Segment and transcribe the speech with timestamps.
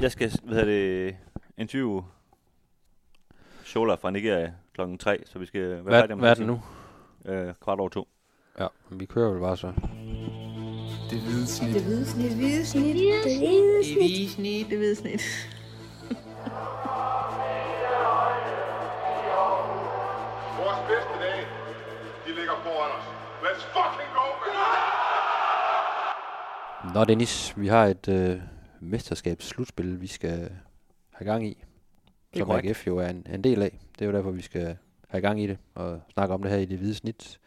[0.00, 1.16] Jeg skal, hvad hedder det,
[1.56, 2.04] interviewe
[3.64, 6.46] Shola fra Nigeria klokken 3, så vi skal være Hvad, færdige om hvad er det
[6.46, 6.62] nu?
[7.24, 8.08] Øh, kvart over to.
[8.60, 9.66] Ja, vi kører vel bare så.
[11.10, 11.74] Det hvide snit.
[11.74, 12.30] Det hvide snit.
[12.30, 12.84] Det hvide snit.
[12.84, 13.38] Det hvide Det
[13.96, 15.20] hvide snit, det hvide snit.
[20.60, 21.46] Vores bedste dage,
[22.26, 23.04] de ligger foran os.
[23.42, 24.54] Let's fucking go, man!
[26.94, 28.40] Nå Dennis, vi har et øh,
[28.80, 30.50] mesterskabsslutspil, vi skal
[31.10, 31.64] have gang i.
[32.32, 32.68] er Som korrekt.
[32.68, 33.78] AGF jo er en, en del af.
[33.98, 34.76] Det er jo derfor, vi skal
[35.08, 37.40] have gang i det og snakke om det her i det hvide snit.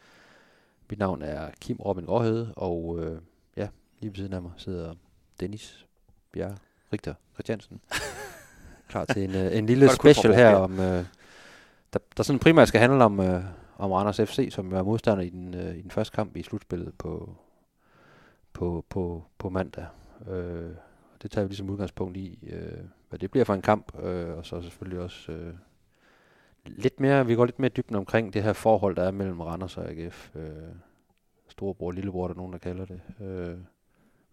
[0.90, 3.22] Mit navn er Kim Robin Gråhede, og øh,
[3.58, 3.68] ja,
[4.00, 4.94] lige ved siden af mig sidder
[5.40, 5.86] Dennis
[6.32, 6.58] Bjerre
[6.94, 7.82] Richter Christiansen.
[8.90, 11.06] Klar til en, øh, en lille special her om, øh,
[11.94, 13.44] der, der sådan primært skal handle om, øh,
[13.78, 16.94] om Randers FC, som er modstander i den, øh, i den første kamp i slutspillet
[16.98, 17.36] på,
[18.54, 19.86] på, på, på mandag.
[20.28, 20.72] Øh,
[21.22, 24.46] det tager vi ligesom udgangspunkt i, øh, hvad det bliver for en kamp, øh, og
[24.46, 25.54] så selvfølgelig også øh,
[26.66, 29.78] lidt mere, vi går lidt mere dybden omkring det her forhold, der er mellem Randers
[29.78, 30.36] og AGF.
[30.36, 30.52] Øh,
[31.48, 33.02] storebror, lillebror, der er nogen, der kalder det.
[33.22, 33.58] Øh,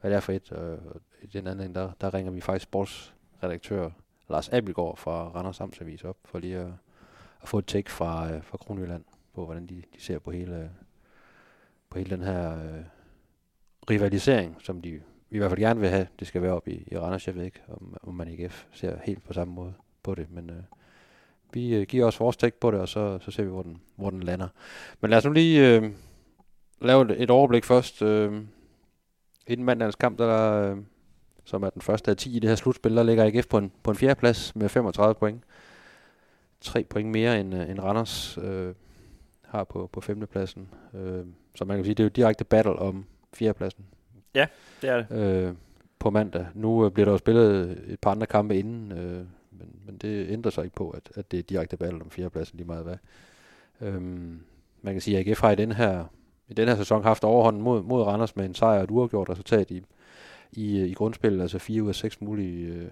[0.00, 0.78] hvad det er for et, øh,
[1.22, 3.91] i den anden der, der ringer vi faktisk sportsredaktør
[4.28, 6.72] Lars Abelgaard fra Randers Amtsavis op, for lige at,
[7.42, 10.70] at få et take fra, øh, fra Kronjylland på, hvordan de, de ser på hele,
[11.91, 12.84] på hele den her øh,
[13.91, 15.00] rivalisering, som de
[15.36, 17.26] i hvert fald gerne vil have, det skal være op i, i Randers.
[17.26, 20.50] Jeg ved ikke, om, om man i ser helt på samme måde på det, men
[20.50, 20.62] øh,
[21.52, 23.80] vi øh, giver os vores take på det, og så, så ser vi, hvor den,
[23.96, 24.48] hvor den lander.
[25.00, 25.90] Men lad os nu lige øh,
[26.80, 28.02] lave et, et overblik først.
[28.02, 28.42] Øh,
[29.46, 30.76] inden mandagens kamp, der, øh,
[31.44, 33.72] som er den første af 10 i det her slutspil, der ligger AGF på en,
[33.82, 35.42] på en fjerde plads med 35 point.
[36.60, 38.74] Tre point mere end, øh, end Randers øh,
[39.44, 40.68] har på, på femtepladsen.
[40.94, 43.84] Øh, så man kan sige, det er jo direkte battle om fjerdepladsen
[44.36, 44.46] Ja,
[44.82, 45.16] Det er det.
[45.46, 45.54] øh,
[45.98, 46.46] på mandag.
[46.54, 49.16] Nu øh, bliver der jo spillet et par andre kampe inden, øh,
[49.50, 52.56] men, men det ændrer sig ikke på, at, at det er direkte battle om fjerdepladsen
[52.56, 52.96] lige meget hvad.
[53.80, 54.40] Øhm,
[54.82, 56.04] man kan sige, at AGF har i den her,
[56.48, 59.28] i den her sæson haft overhånden mod, mod Randers med en sejr og et uafgjort
[59.30, 59.82] resultat i,
[60.52, 62.91] i, øh, i grundspillet, altså 4 ud af 6 mulige, øh,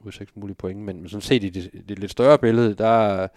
[0.00, 2.74] ud af 6 mulige point, men, men sådan set i det, det lidt større billede,
[2.74, 3.28] der,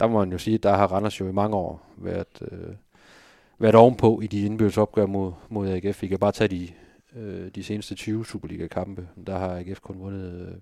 [0.00, 2.74] der må man jo sige, at der har Randers jo i mange år været, øh,
[3.64, 6.02] været ovenpå i de indbyrdes opgør mod, mod AGF.
[6.02, 6.68] Vi kan bare tage de,
[7.16, 9.08] øh, de seneste 20 Superliga-kampe.
[9.26, 10.54] Der har AGF kun vundet øh,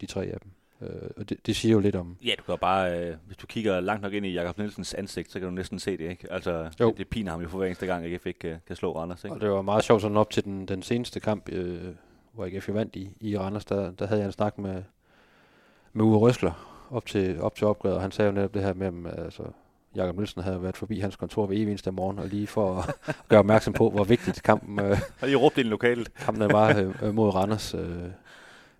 [0.00, 0.50] de tre af dem.
[0.88, 2.16] Øh, og det, det siger jo lidt om...
[2.24, 5.32] Ja, du kan bare, øh, hvis du kigger langt nok ind i Jakob Nielsens ansigt,
[5.32, 6.32] så kan du næsten se det, ikke?
[6.32, 6.88] Altså, Jo.
[6.88, 9.24] det, det piner ham jo for hver eneste gang, AGF ikke øh, kan slå Randers,
[9.24, 9.34] ikke?
[9.34, 11.84] Og det var meget sjovt sådan op til den, den seneste kamp, øh,
[12.32, 13.64] hvor AGF jo vandt i, i Randers.
[13.64, 14.82] Der, der havde jeg en snak med,
[15.92, 18.74] med Uwe Røsler op til, op til opgøret, og han sagde jo netop det her
[18.74, 19.42] med, om, altså,
[19.96, 22.94] Jakob Nielsen havde været forbi hans kontor ved evig eneste morgen, og lige for at
[23.28, 26.14] gøre opmærksom på, hvor vigtigt kampen, øh, Og de råbte ind lokalet.
[26.14, 27.74] kampen var øh, øh, mod Randers.
[27.74, 28.04] Øh.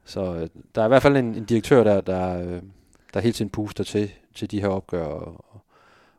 [0.05, 2.63] Så øh, der er i hvert fald en, en direktør, der, der, øh,
[3.15, 5.45] der hele tiden puster til, til de her opgør, og,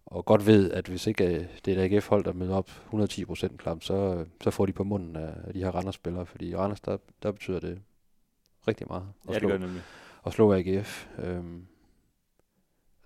[0.06, 3.26] og, godt ved, at hvis ikke øh, det er et AGF-hold, der møder op 110
[3.26, 6.56] procent klap, så, øh, så får de på munden af, de her Randers-spillere, fordi i
[6.56, 7.80] Randers, der, der betyder det
[8.68, 9.82] rigtig meget at, Ja, det slå, gør det nemlig.
[10.26, 11.08] at slå AGF.
[11.24, 11.66] Øhm,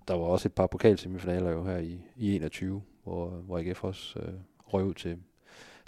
[0.08, 4.20] der var også et par pokalsemifinaler jo her i, i 21, hvor, hvor AGF også
[4.20, 4.34] øh,
[4.66, 5.18] røg ud til,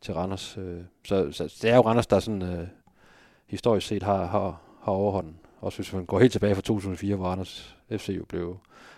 [0.01, 0.57] til Randers.
[0.57, 0.81] Øh.
[1.03, 2.67] Så, så det er jo Randers, der sådan øh,
[3.45, 5.39] historisk set har, har, har overhånden.
[5.61, 8.57] Også hvis man går helt tilbage fra 2004, hvor Randers FC jo blev,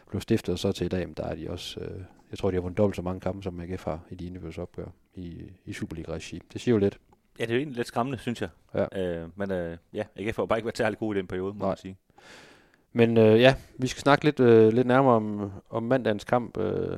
[0.10, 1.80] blev stiftet, og så til i dag, men der er de også...
[1.80, 2.02] Øh,
[2.32, 4.58] jeg tror, de har vundet dobbelt så mange kampe, som AGF har i de indbyrdes
[4.58, 6.42] opgør i, i Superliga-regi.
[6.54, 7.00] Det siger jo lidt.
[7.40, 8.50] Ja, det er jo egentlig lidt skræmmende, synes jeg.
[8.74, 9.22] Ja.
[9.22, 11.54] Øh, men øh, ja, AGF har jo bare ikke været særlig god i den periode,
[11.54, 11.68] må Nej.
[11.68, 11.98] man sige.
[12.94, 16.98] Men øh, ja, vi skal snakke lidt, øh, lidt nærmere om, om mandagens kamp øh,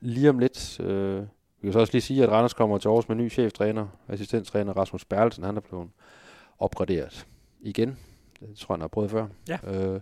[0.00, 0.80] lige om lidt.
[0.80, 1.22] Øh,
[1.60, 4.72] vi kan så også lige sige, at Randers kommer til Aarhus med ny cheftræner, assistenttræner
[4.72, 5.44] Rasmus Berlsen.
[5.44, 5.88] Han er blevet
[6.58, 7.26] opgraderet
[7.60, 7.98] igen.
[8.40, 9.26] Det tror jeg, han har prøvet før.
[9.48, 9.58] Ja.
[9.66, 10.00] Øh,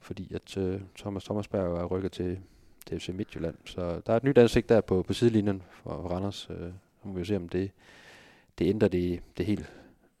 [0.00, 2.38] fordi at øh, Thomas Thomasberg er rykket til,
[2.86, 3.54] til FC Midtjylland.
[3.64, 6.48] Så der er et nyt ansigt der på, på sidelinjen for, Randers.
[6.50, 7.70] Øh, så må vi jo se, om det,
[8.58, 9.72] det ændrer det, det helt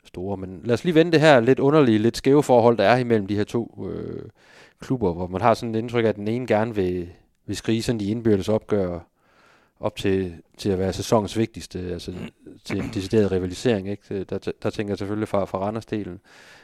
[0.08, 0.36] store.
[0.36, 3.26] Men lad os lige vende det her lidt underlige, lidt skæve forhold, der er imellem
[3.26, 4.22] de her to øh,
[4.80, 7.08] klubber, hvor man har sådan et indtryk af, at den ene gerne vil,
[7.46, 9.00] vil skrige sådan de indbyrdes opgør
[9.80, 12.12] op til, til at være sæsonens vigtigste, altså
[12.64, 13.88] til en decideret rivalisering.
[13.88, 14.24] Ikke?
[14.24, 16.18] Der, der tænker jeg selvfølgelig fra, fra Randers-delen,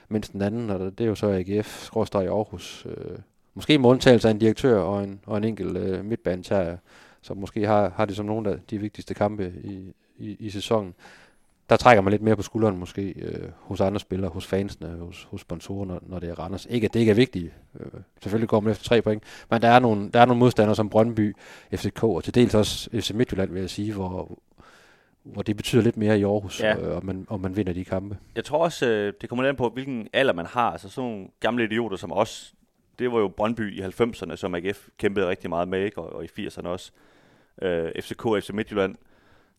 [0.08, 3.18] mens den anden, og det er jo så AGF, skråstrej i Aarhus, øh,
[3.54, 6.76] måske med undtagelse af en direktør og en, og en enkelt øh, midtbanetager,
[7.22, 10.94] som måske har, har det som nogle af de vigtigste kampe i, i, i sæsonen
[11.70, 15.24] der trækker man lidt mere på skulderen måske øh, hos andre spillere, hos fansene, hos,
[15.30, 16.66] hos sponsorer, når, når det er Randers.
[16.70, 17.52] Ikke at det ikke er vigtigt.
[17.80, 17.86] Øh,
[18.22, 20.88] selvfølgelig går man efter tre point, men der er nogle, der er nogle modstandere som
[20.90, 21.36] Brøndby,
[21.74, 24.38] FCK og til dels også FC Midtjylland, vil jeg sige, hvor,
[25.22, 26.76] hvor det betyder lidt mere i Aarhus, Ja.
[26.80, 28.18] øh, og, man, og man vinder de kampe.
[28.36, 30.70] Jeg tror også, øh, det kommer lidt an på, hvilken alder man har.
[30.70, 32.54] Altså sådan nogle gamle idioter som os,
[32.98, 35.98] det var jo Brøndby i 90'erne, som AGF kæmpede rigtig meget med, ikke?
[35.98, 36.90] Og, og i 80'erne også.
[37.62, 38.94] Øh, FCK og FC Midtjylland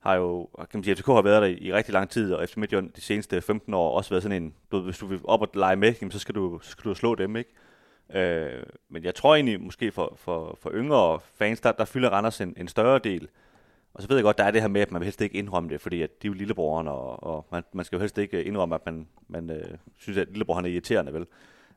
[0.06, 2.50] har jo, kan man sige, FCK har været der i, i rigtig lang tid, og
[2.50, 5.42] FC Midtjylland de seneste 15 år også været sådan en, du, hvis du vil op
[5.42, 7.50] og lege med, jamen, så, skal du, så skal du slå dem, ikke?
[8.14, 12.42] Øh, men jeg tror egentlig, måske for, for, for yngre fans, der, der fylder Randers
[12.42, 13.28] en, en større del.
[13.94, 15.38] Og så ved jeg godt, der er det her med, at man vil helst ikke
[15.38, 18.18] indrømme det, fordi at de er jo lillebroren, og, og man, man skal jo helst
[18.18, 21.26] ikke indrømme, at man, man øh, synes, at lillebror han er irriterende, vel?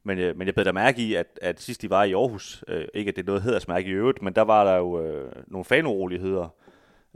[0.02, 2.64] Men, øh, men jeg beder da mærke i, at, at sidst de var i Aarhus,
[2.68, 5.32] øh, ikke at det er noget hedersmærke i øvrigt, men der var der jo øh,
[5.46, 6.54] nogle fanuroligheder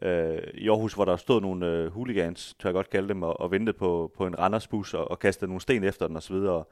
[0.02, 3.40] øh, i Aarhus, hvor der stod nogle øh, hooligans, tør jeg godt kalde dem, og,
[3.40, 6.68] og ventede på, på en Randersbus og, og kastede nogle sten efter den osv., og,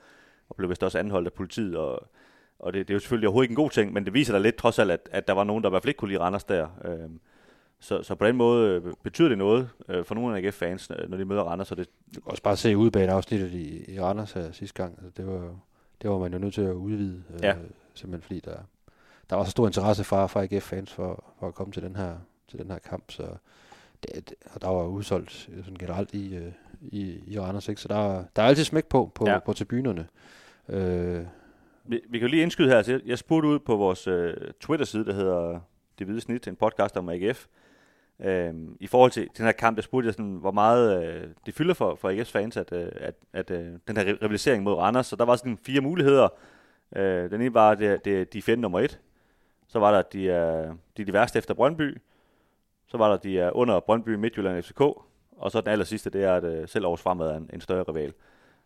[0.49, 2.09] og blev vist også anholdt af politiet, og,
[2.59, 4.39] og det, det er jo selvfølgelig overhovedet ikke en god ting, men det viser da
[4.39, 6.21] lidt trods alt, at, at der var nogen, der i hvert fald ikke kunne lide
[6.21, 6.69] Randers der.
[6.85, 7.11] Øh,
[7.81, 11.11] så, så på den måde øh, betyder det noget øh, for nogle af AGF-fans, øh,
[11.11, 14.53] når de møder Randers, og det, kan også bare se udbaneafsnittet i, i Randers her
[14.53, 14.99] sidste gang.
[14.99, 15.59] Altså, det, var, jo-
[16.03, 17.55] det var man jo nødt til at udvide, øh, Ja.
[17.95, 18.57] simpelthen fordi der,
[19.31, 22.15] der var så stor interesse fra, fra AGF-fans for, for at komme til den her,
[22.51, 23.23] til den her kamp, så
[24.03, 27.81] det, og der var udsolgt øh, sådan generelt i, øh, i, i Randers, ikke?
[27.81, 29.39] så der, der er altid smæk på på, Ja.
[29.39, 30.07] på tribunerne.
[30.69, 31.25] Øh,
[31.85, 32.77] Vi, vi kan jo lige indskyde her.
[32.77, 35.61] Altså, jeg, jeg spurgte ud på vores øh, Twitter-side, der hedder
[35.99, 37.47] Det Hvide Snit, en podcast om AGF.
[38.21, 41.55] Øhm, I forhold til den her kamp, der spurgte jeg sådan, hvor meget øh, det
[41.55, 44.75] fylder for, for AGF's fans, at, øh, at, at øh, den her ri- rivalisering mod
[44.75, 45.07] Randers.
[45.07, 46.29] Så der var sådan fire muligheder.
[46.97, 49.01] Øh, den ene var, at det, det, de er fjende nummer et.
[49.69, 51.99] Så var der, at de er, de er de værste efter Brøndby.
[52.91, 54.81] Så var der, de er under Brøndby, Midtjylland og FCK.
[55.37, 57.61] Og så den aller sidste, det er, at øh, selv Aarhus Fremad er en, en
[57.61, 58.13] større rival.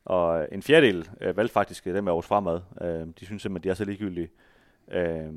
[0.04, 2.60] Og øh, en fjerdedel øh, valgte faktisk øh, dem af Aarhus Fremad.
[2.80, 4.30] Øh, de synes simpelthen, de er så ligegyldige.
[4.92, 5.32] Øh,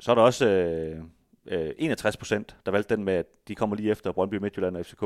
[0.00, 1.04] så er der også øh,
[1.46, 4.86] øh, 61 procent, der valgte den med, at de kommer lige efter Brøndby, Midtjylland og
[4.86, 5.02] FCK.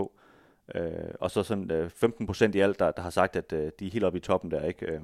[0.75, 3.72] Øh, og så sådan øh, 15 procent i alt, der, der har sagt, at øh,
[3.81, 4.64] de er helt oppe i toppen der.
[4.64, 4.86] ikke.
[4.86, 5.00] Øh,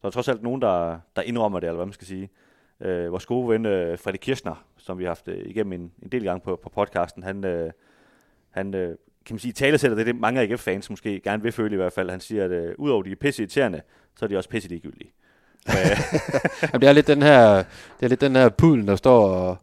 [0.00, 2.30] så er der trods alt nogen, der, der indrømmer det, eller hvad man skal sige.
[2.80, 6.08] Øh, vores gode ven, øh, Fredrik Kirchner, som vi har haft øh, igennem en, en
[6.12, 7.70] del gange på, på podcasten, han, øh,
[8.50, 8.96] han øh,
[9.26, 11.92] kan man sige, talesætter det, det mange af AGF-fans måske gerne vil føle i hvert
[11.92, 12.10] fald.
[12.10, 13.82] Han siger, at øh, udover de er pisse irriterende,
[14.16, 15.10] så er de også pisse ligegyldige.
[15.68, 15.98] Øh,
[16.62, 19.58] Jamen, det er lidt den her, det er lidt den her pudel, der står og,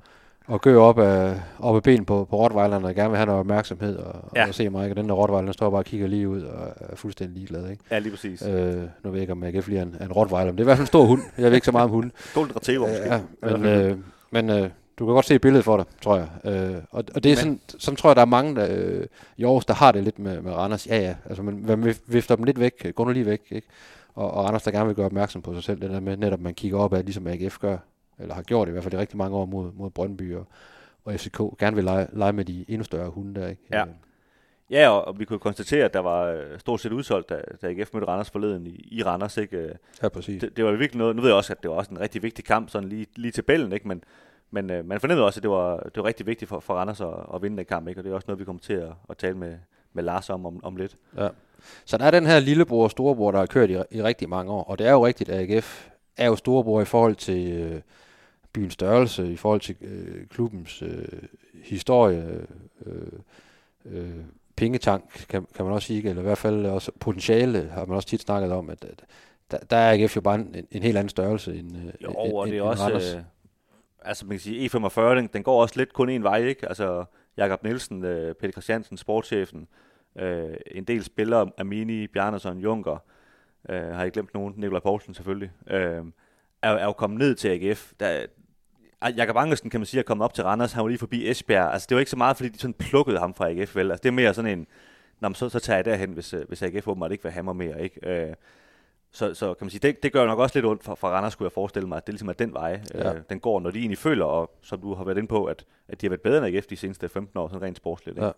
[0.48, 3.40] og gør op af, op af ben på, på Rottweileren, og gerne vil have noget
[3.40, 4.48] opmærksomhed, og, Ja.
[4.48, 6.96] og se mig, og den der Rottweiler, står bare og kigger lige ud, og er
[6.96, 7.84] fuldstændig ligeglad, ikke?
[7.92, 8.42] ja, lige præcis.
[8.48, 10.60] Øh, Øh, nu ved jeg ikke, om AGF lige er en, en Rottweiler, men det
[10.60, 11.22] er i hvert fald en stor hund.
[11.38, 12.12] Jeg ved ikke så meget om hunden.
[12.36, 13.04] Golden Retriever måske.
[13.14, 13.98] Ja, men, øh,
[14.32, 14.70] men øh,
[15.00, 16.28] du kan godt se billedet for dig, tror jeg.
[16.54, 19.06] Øh, og, og det er Men- sådan, som tror jeg, der er mange der, øh,
[19.38, 20.88] i Aarhus, der har det lidt med, med Randers.
[20.88, 23.68] Ja, ja, altså man, man vif- vifter dem lidt væk, går nu lige væk, ikke?
[24.16, 26.40] Og, og Randers, der gerne vil gøre opmærksom på sig selv, det der med netop,
[26.42, 27.78] man kigger op af, ligesom AGF gør,
[28.20, 30.48] eller har gjort i hvert fald i rigtig mange år mod, mod Brøndby og,
[31.06, 33.62] og FCK, gerne vil lege, lege med de endnu større hunde der, ikke?
[33.72, 33.82] Ja.
[33.82, 33.94] Øh,
[34.70, 37.68] Ja, og, og vi kunne konstatere, at der var øh, stort set udsolgt, da, da
[37.68, 39.38] AGF mødte Randers forleden i, i Randers.
[39.38, 39.58] Ikke?
[39.58, 40.42] Øh, ja, præcis.
[40.42, 42.24] Det, det var virkelig noget, nu ved jeg også, at det var også en rigtig
[42.24, 43.88] vigtig kamp, sådan lige, lige til bællen, ikke?
[43.88, 44.04] men,
[44.52, 47.02] men øh, man fornemmede også, at det var, det var rigtig vigtigt for, for Randers
[47.02, 48.00] at, at vinde den kamp, ikke?
[48.00, 49.56] og det er også noget, vi kommer til at, at tale med,
[49.94, 50.98] med Lars om, om om lidt.
[51.18, 51.28] Ja.
[51.86, 54.52] Så der er den her lillebror og storebror, der har kørt i, i rigtig mange
[54.52, 54.64] år.
[54.64, 55.88] Og det er jo rigtigt, at AGF
[56.18, 57.82] er jo storebror i forhold til øh,
[58.54, 61.08] byens størrelse, i forhold til øh, klubbens øh,
[61.64, 62.48] historie,
[62.86, 63.08] øh,
[63.86, 64.10] øh,
[64.56, 68.08] pengetank, kan, kan man også sige, eller i hvert fald også potentiale, har man også
[68.08, 69.04] tit snakket om, at, at
[69.52, 72.34] der, der er AGF jo bare en, en helt anden størrelse end, øh, Jo, end,
[72.34, 73.14] og det er også, Randers.
[73.16, 73.22] øh,
[74.02, 76.68] altså man kan sige, E45, den, den går også lidt kun en vej, ikke?
[76.68, 77.06] Altså
[77.38, 79.68] Jakob Nielsen, øh, Peter Christiansen, sportschefen,
[80.16, 82.98] øh, en del spillere, Amini, Bjarnason, Junker,
[83.70, 86.06] øh, har jeg glemt nogen, Nikolaj Poulsen selvfølgelig, øh,
[86.62, 87.92] er, er jo kommet ned til AGF.
[88.00, 88.26] Der,
[89.10, 90.74] Jakob Angersen, kan man sige, er kommet op til Randers.
[90.74, 91.74] Han var lige forbi Esbjerg.
[91.74, 93.92] Altså, det var ikke så meget, fordi de sådan plukkede ham fra AGF, vel?
[93.92, 94.68] Altså, det er mere sådan en,
[95.24, 97.44] Nå, men så, så tager jeg derhen, hvis, øh, hvis AGF åbenbart ikke vil have
[97.44, 98.10] mig mere, ikke?
[98.10, 98.34] Øh,
[99.12, 101.34] så, så kan man sige, det, det gør nok også lidt ondt for, for Randers,
[101.34, 103.10] skulle jeg forestille mig, at det ligesom er den vej, ja.
[103.10, 103.14] Ja.
[103.14, 105.66] øh, den går, når de egentlig føler, og som du har været inde på, at,
[105.88, 108.18] at de har været bedre end AGF de seneste 15 år, sådan rent sportsligt.
[108.18, 108.26] Ikke?
[108.26, 108.32] Ja.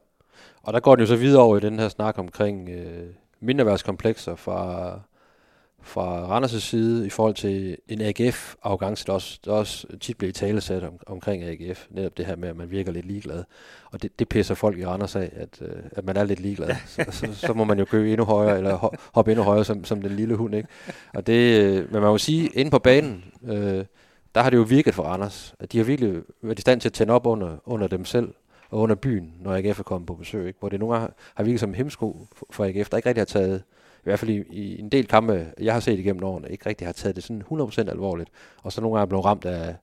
[0.63, 3.07] Og der går den jo så videre over i den her snak omkring øh,
[3.39, 4.91] mindreværdskomplekser fra,
[5.86, 10.84] fra Randers' side i forhold til en AGF-arrogance, der også, der også tit bliver talesat
[10.84, 11.86] om, omkring AGF.
[11.89, 13.44] Netop det her med, at man virker lidt ligeglad.
[13.92, 16.70] Og det, det pisser folk i Randers af, at, øh, at man er lidt ligeglad.
[16.88, 19.84] Så, så, så må man jo købe endnu højere, eller ho- hoppe endnu højere som,
[19.84, 20.56] som den lille hund.
[20.56, 20.70] Ikke?
[21.13, 23.86] Og det, øh, men man må sige, inde på banen, øh,
[24.36, 25.56] der har det jo virket for Randers.
[25.60, 28.34] At de har virkelig været i stand til at tænde op under, under dem selv
[28.70, 30.48] og under byen, når AGF er kommet på besøg.
[30.48, 30.60] Ikke?
[30.60, 33.22] Hvor det nogle gange har- har virket som en hemsko for- AGF, der ikke rigtig
[33.22, 33.63] har taget,
[34.09, 36.93] hvert fald i, i en del kampe, jeg har set igennem årene, ikke rigtig har
[36.93, 38.29] taget det sådan 100% alvorligt.
[38.63, 39.75] Og så nogle gange er blevet ramt af,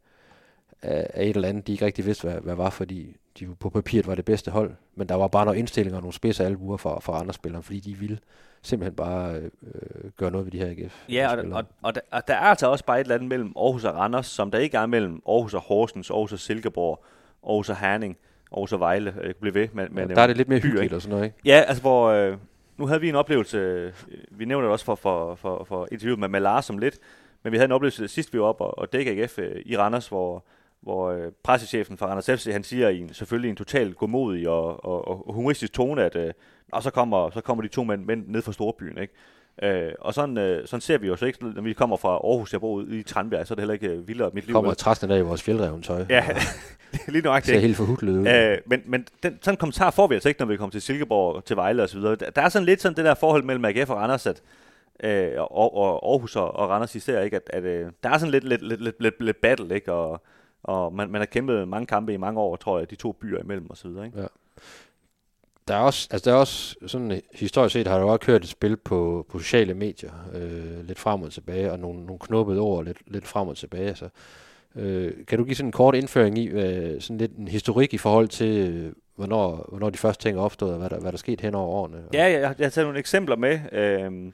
[0.82, 3.70] af, af et eller andet, de ikke rigtig vidste, hvad, hvad var, fordi de på
[3.70, 6.76] papiret var det bedste hold, men der var bare nogle indstillinger og nogle spidse albuer
[6.76, 8.18] for, for andre spillere, fordi de ville
[8.62, 11.04] simpelthen bare øh, gøre noget ved de her AGF.
[11.08, 13.52] Ja, og, og, og, der, og der er altså også bare et eller andet mellem
[13.56, 17.04] Aarhus og Randers, som der ikke er mellem Aarhus og Horsens, Aarhus og Silkeborg,
[17.46, 18.16] Aarhus og Herning,
[18.52, 19.14] Aarhus og Vejle.
[19.16, 21.10] Jeg kan blive ved med, med ja, der er det lidt mere hyggeligt og sådan
[21.10, 21.36] noget, ikke?
[21.44, 22.08] Ja, altså hvor...
[22.08, 22.36] Øh,
[22.76, 23.92] nu havde vi en oplevelse, øh,
[24.30, 26.98] vi nævner det også for, for, for, for interviewet med, med Lars som lidt,
[27.42, 29.76] men vi havde en oplevelse sidst vi var op og, og dække AGF øh, i
[29.76, 30.44] Randers, hvor,
[30.80, 34.84] hvor øh, pressechefen fra Randers FC, han siger i en, selvfølgelig en total godmodig og,
[34.84, 36.32] og, og humoristisk tone, at øh,
[36.72, 39.14] og så kommer, så kommer de to mænd, mænd ned fra Storbyen, ikke?
[39.62, 42.52] Øh, og sådan, øh, sådan ser vi jo så ikke, når vi kommer fra Aarhus,
[42.52, 44.52] jeg bor ude i Tranbjerg, så er det heller ikke øh, vildere mit liv.
[44.52, 46.04] Kommer og træsne der i vores fjeldreven tøj.
[46.08, 46.24] Ja,
[47.08, 47.54] lige nøjagtigt.
[47.54, 48.26] Ser helt forhudlet ud.
[48.26, 50.82] Øh, men men den, sådan en kommentar får vi altså ikke, når vi kommer til
[50.82, 52.14] Silkeborg til Vejle og så videre.
[52.14, 54.42] Der, der er sådan lidt sådan det der forhold mellem AGF og Randers, at,
[55.02, 57.36] øh, og, og Aarhus og, og Randers især, ikke?
[57.36, 59.92] At, at øh, der er sådan lidt, lidt, lidt, lidt, lidt, lidt battle, ikke?
[59.92, 60.22] Og,
[60.62, 63.40] og man, man har kæmpet mange kampe i mange år, tror jeg, de to byer
[63.40, 64.20] imellem videre, ikke?
[64.20, 64.26] Ja.
[65.68, 68.48] Der er også, altså der er også sådan historisk set har der også kørt et
[68.48, 72.84] spil på, på sociale medier, øh, lidt frem og tilbage, og nogle, nogle knuppede ord
[72.84, 73.94] lidt, lidt frem og tilbage.
[73.94, 74.08] Så,
[74.76, 77.98] øh, kan du give sådan en kort indføring i, øh, sådan lidt en historik i
[77.98, 81.16] forhold til, øh, hvornår, hvornår de første ting er opstået, og hvad der, hvad der
[81.16, 82.02] er sket hen over årene?
[82.12, 83.60] Ja, jeg, jeg har taget nogle eksempler med.
[83.72, 84.32] Øh,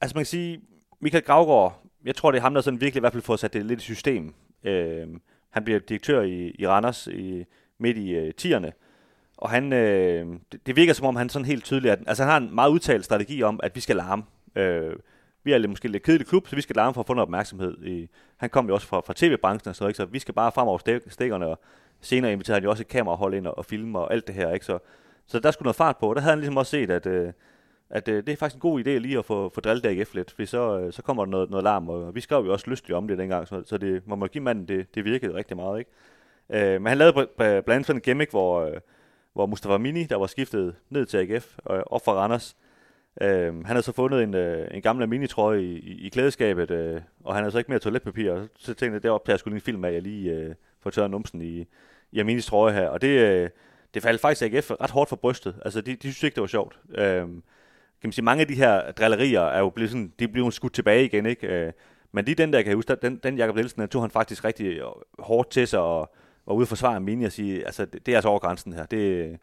[0.00, 0.60] altså man kan sige,
[1.00, 3.52] Michael Gravgaard, jeg tror det er ham, der sådan virkelig i hvert fald får sat
[3.52, 4.34] det lidt i system.
[4.64, 5.08] Øh,
[5.50, 7.44] han bliver direktør i, i Randers i,
[7.78, 8.70] midt i øh, 10'erne,
[9.44, 12.30] og han, øh, det, det virker som om, han sådan helt tydeligt, at, altså han
[12.30, 14.22] har en meget udtalt strategi om, at vi skal larme.
[14.56, 14.96] Øh,
[15.42, 17.26] vi er lidt, måske lidt kedelig klub, så vi skal larme for at få noget
[17.26, 17.84] opmærksomhed.
[17.84, 19.96] I, han kom jo også fra, fra tv-branchen, og så, ikke?
[19.96, 21.60] så vi skal bare fremover stik, stikkerne, og
[22.00, 24.52] senere inviterede han jo også et kamerahold ind og, og filme og alt det her.
[24.52, 24.66] Ikke?
[24.66, 24.78] Så,
[25.26, 27.32] så der skulle noget fart på, og der havde han ligesom også set, at, øh,
[27.90, 30.30] at øh, det er faktisk en god idé lige at få, få drillet AGF lidt,
[30.30, 32.96] for så, øh, så kommer der noget, noget larm, og vi skrev jo også lystigt
[32.96, 35.78] om det dengang, så, så det, man må give manden, det, det virkede rigtig meget.
[35.78, 35.90] Ikke?
[36.50, 38.64] Øh, men han lavede blandt andet sådan en gimmick, hvor...
[38.64, 38.80] Øh,
[39.34, 42.56] hvor Mustafa Mini, der var skiftet ned til AGF og øh, op fra Randers,
[43.20, 47.00] øh, han havde så fundet en, øh, en gammel minitrøje i, i, i klædeskabet, øh,
[47.24, 49.54] og han havde så ikke mere toiletpapir, og så tænkte jeg, det optager jeg skulle
[49.54, 51.66] en film af, jeg lige øh, får tørret numsen i,
[52.12, 53.50] i Aminis trøje her, og det, øh,
[53.94, 56.46] det faldt faktisk AGF ret hårdt for brystet, altså de, de synes ikke, det var
[56.46, 56.78] sjovt.
[56.94, 57.26] Øh,
[58.04, 60.72] kan man sige, mange af de her drillerier er jo blevet sådan, de blev skudt
[60.72, 61.46] tilbage igen, ikke?
[61.46, 61.72] Øh,
[62.12, 64.66] men lige den der, kan jeg huske, den, den Jakob Nielsen, tog han faktisk rigtig
[64.66, 64.84] øh,
[65.18, 66.14] hårdt til sig, og
[66.46, 68.86] var ude og forsvare Mini og sige, altså det, det er altså over grænsen her.
[68.86, 69.38] Det,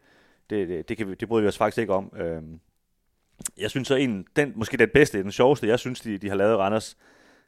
[0.50, 2.12] det, det, det, kan vi, det bryder vi os faktisk ikke om.
[2.16, 2.60] Øhm,
[3.58, 6.36] jeg synes så en, den, måske den bedste, den sjoveste, jeg synes, de, de har
[6.36, 6.96] lavet Randers.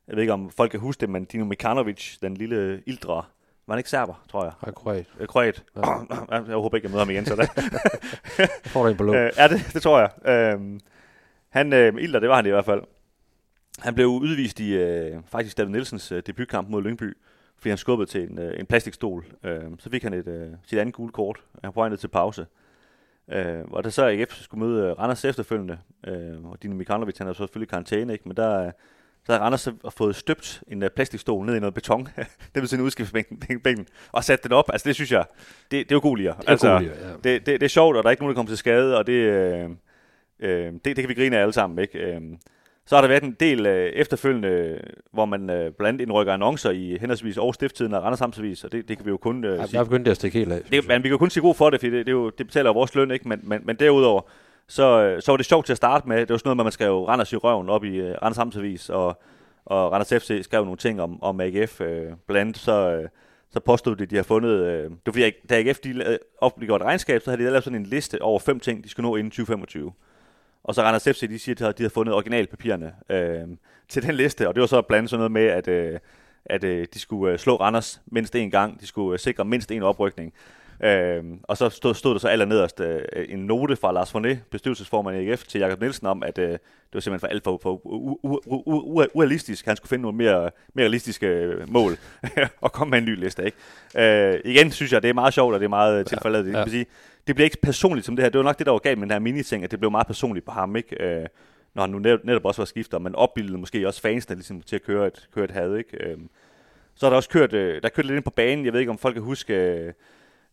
[0.09, 3.25] Jeg ved ikke, om folk kan huske det, men Dino Mikanovic, den lille ildre,
[3.67, 4.53] var han ikke serber, tror jeg?
[4.63, 5.07] Nej, kroat.
[5.21, 5.65] Øh, kroat.
[5.77, 5.83] Ja.
[6.49, 7.51] jeg håber ikke, jeg møder ham igen, så det.
[8.73, 9.15] får du en på.
[9.15, 10.29] Øh, ja, det, det tror jeg.
[10.29, 10.81] Øhm,
[11.49, 12.83] han, øh, Ilder, det var han i hvert fald.
[13.79, 17.17] Han blev udvist i øh, faktisk David Nielsens øh, debutkamp mod Lyngby
[17.65, 19.25] fordi han skubbede til en, øh, en plastikstol.
[19.45, 21.41] Øh, så fik han et, øh, sit andet gule kort.
[21.63, 22.47] Han var på til pause.
[23.33, 27.29] Øh, og da så AGF skulle møde øh, Randers efterfølgende, øh, og Dino Mikanovic, han
[27.29, 28.29] er så selvfølgelig karantæne, ikke?
[28.29, 28.71] men der,
[29.27, 32.09] så havde Randers fået støbt en uh, plastikstol ned i noget beton,
[32.55, 34.65] det vil sige en udskiftsbænken, og sat den op.
[34.73, 35.25] Altså det synes jeg,
[35.71, 37.13] det, det er jo god Det er altså, god ja.
[37.13, 39.07] det, det, det, er sjovt, og der er ikke nogen, der kommer til skade, og
[39.07, 39.71] det, øh,
[40.41, 41.79] øh, det, det kan vi grine af alle sammen.
[41.79, 41.99] Ikke?
[41.99, 42.21] Øh,
[42.87, 44.81] så har der været en del øh, efterfølgende,
[45.13, 48.73] hvor man øh, blandt andet indrykker annoncer i henholdsvis Aarhus Stifttiden og Randers Amtsavis, og
[48.73, 49.69] det, det kan vi jo kun øh, ja, sige.
[49.73, 50.61] Jeg er begyndt at stikke helt af.
[50.73, 52.73] Det, men vi kan kun sige god for det, for det, det, jo, det betaler
[52.73, 53.29] vores løn, ikke?
[53.29, 54.23] Men, men, men derudover,
[54.69, 56.21] så, øh, så var det sjovt til at starte med.
[56.21, 58.39] Det var sådan noget med, at man skrev Randers i røven op i øh, Randers
[58.39, 59.23] Amtsavis, og,
[59.65, 61.81] og Randers FC skrev nogle ting om, om AGF.
[61.81, 63.09] Øh, blandt andet så, øh,
[63.51, 64.51] så påstod de, at de har fundet...
[64.51, 67.79] Øh, det var fordi, da AGF de offentliggjort et regnskab, så havde de lavet sådan
[67.79, 69.93] en liste over fem ting, de skulle nå inden 2025.
[70.65, 73.49] Og så Randers FC, de siger, at de har fundet originalpapirerne øh,
[73.89, 75.99] til den liste, og det var så blandt andet sådan noget med, at, øh,
[76.45, 79.71] at øh, de skulle øh, slå Randers mindst en gang, de skulle øh, sikre mindst
[79.71, 80.33] en oprykning.
[80.83, 85.17] Øh, og så stod, stod der så allernederst øh, en note fra Lars Forné, bestyrelsesformand
[85.17, 86.59] i AGF, til Jakob Nielsen om, at øh, det
[86.95, 87.81] var simpelthen for alt for, for
[89.15, 89.67] urealistisk.
[89.67, 91.97] Han skulle finde nogle mere, mere realistiske mål
[92.61, 93.45] og komme med en ny liste.
[93.45, 93.57] Ikke?
[94.35, 96.53] Øh, igen synes jeg, det er meget sjovt, og det er meget tilfældet.
[96.53, 96.65] Ja, ja.
[96.65, 96.87] Det, sige,
[97.27, 98.31] det bliver ikke personligt som det her.
[98.31, 100.07] Det var nok det, der var galt med den her mini-ting, at det blev meget
[100.07, 101.03] personligt på ham, ikke?
[101.05, 101.27] Øh,
[101.75, 104.77] når han nu netop, netop også var skifter, men opbildede måske også fansene ligesom, til
[104.77, 106.05] at køre et, køre et had, ikke?
[106.07, 106.19] Øh,
[106.95, 108.91] så har der også kørt, øh, der kørt lidt ind på banen, jeg ved ikke,
[108.91, 109.93] om folk kan huske, øh,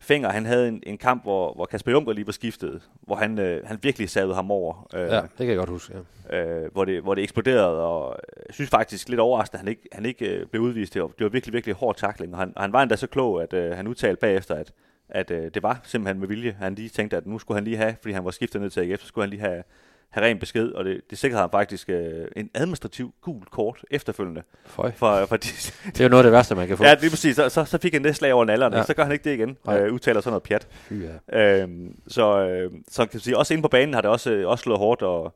[0.02, 3.38] Fenger, han havde en, en kamp, hvor, hvor Kasper Junker lige var skiftet, hvor han,
[3.38, 4.88] øh, han virkelig savede ham over.
[4.94, 5.94] Øh, ja, det kan jeg godt huske,
[6.30, 6.36] ja.
[6.36, 9.88] øh, hvor, det, hvor det eksploderede, og jeg synes faktisk lidt overraskende, at han ikke,
[9.92, 10.94] han ikke øh, blev udvist.
[10.94, 13.06] Det var, det var virkelig, virkelig hård takling, og han, og han var endda så
[13.06, 14.72] klog, at øh, han udtalte bagefter, at,
[15.14, 16.56] at øh, det var simpelthen med vilje.
[16.58, 18.80] Han lige tænkte, at nu skulle han lige have, fordi han var skiftet ned til
[18.80, 19.62] AGF, så skulle han lige have,
[20.10, 24.42] have ren besked, og det, det sikrede ham faktisk øh, en administrativ gul kort efterfølgende.
[24.66, 24.92] Føj.
[24.96, 25.48] For, for de,
[25.86, 26.84] Det er jo noget af det værste, man kan få.
[26.84, 27.36] ja, lige præcis.
[27.36, 28.82] Så, så, så fik han det slag over nallerne, Ja.
[28.84, 29.56] så gør han ikke det igen.
[29.70, 30.68] Øh, udtaler sådan noget pjat.
[30.70, 30.92] Fy,
[31.32, 31.60] ja.
[31.62, 34.48] Øhm, så, øh, så kan man sige, også inde på banen har det også, øh,
[34.48, 35.34] også slået hårdt, og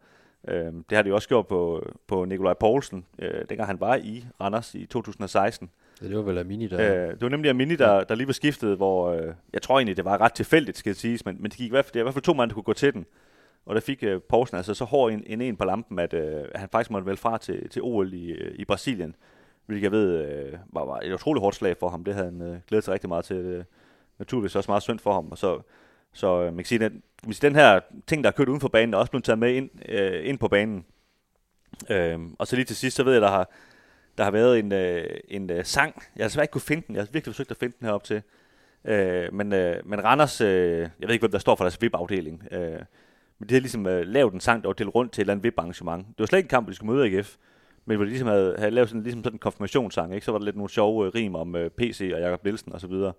[0.49, 4.25] øh, det har jo også gjort på, på Nikolaj Poulsen, øh, dengang han var i
[4.41, 5.71] Randers i 2016.
[6.01, 6.83] Det, det var vel Amini, der...
[6.83, 7.07] Ja.
[7.07, 9.97] Øh, det var nemlig Amini, der, der lige var skiftet, hvor øh, jeg tror egentlig,
[9.97, 11.99] det var ret tilfældigt, skal det siges, men, men det gik i hvert fald, det
[11.99, 13.07] er i hvert fald to mand, der kunne gå til den.
[13.67, 16.45] Og der fik øh, Poulsen altså så hård en, en, en på lampen, at øh,
[16.55, 19.15] han faktisk måtte vælge fra til, til OL i, øh, i Brasilien.
[19.67, 22.05] Hvilket jeg ved øh, var, var et utroligt hårdt slag for ham.
[22.05, 23.37] Det havde han øh, glædet sig rigtig meget til.
[23.37, 23.65] Øh,
[24.19, 25.31] naturligvis også meget synd for ham.
[25.31, 25.61] Og så,
[26.13, 26.81] så øh, man kan sige,
[27.25, 29.39] man sige, den her ting, der er kørt uden for banen, er også blevet taget
[29.39, 30.85] med ind, øh, ind på banen.
[31.91, 33.51] Øh, og så lige til sidst, så ved jeg, der har,
[34.19, 36.03] der har været en, øh, en øh, sang.
[36.17, 36.95] Jeg har desværre ikke kunne finde den.
[36.95, 38.23] Jeg har virkelig forsøgt at finde den herop til.
[38.85, 42.43] Øh, men, øh, men Randers, øh, jeg ved ikke, hvem der står for deres VIP-afdeling.
[42.53, 42.81] Øh,
[43.39, 45.33] men de havde ligesom øh, lavet en sang, der var delt rundt til et eller
[45.33, 46.07] andet VIP-arrangement.
[46.07, 47.37] Det var slet ikke en kamp, hvor de skulle møde AGF.
[47.85, 50.25] Men hvor de ligesom havde, havde lavet sådan, ligesom sådan en konfirmationssang, ikke?
[50.25, 52.81] så var der lidt nogle sjove øh, rim om øh, PC og Jakob Nielsen og
[52.81, 53.13] så videre.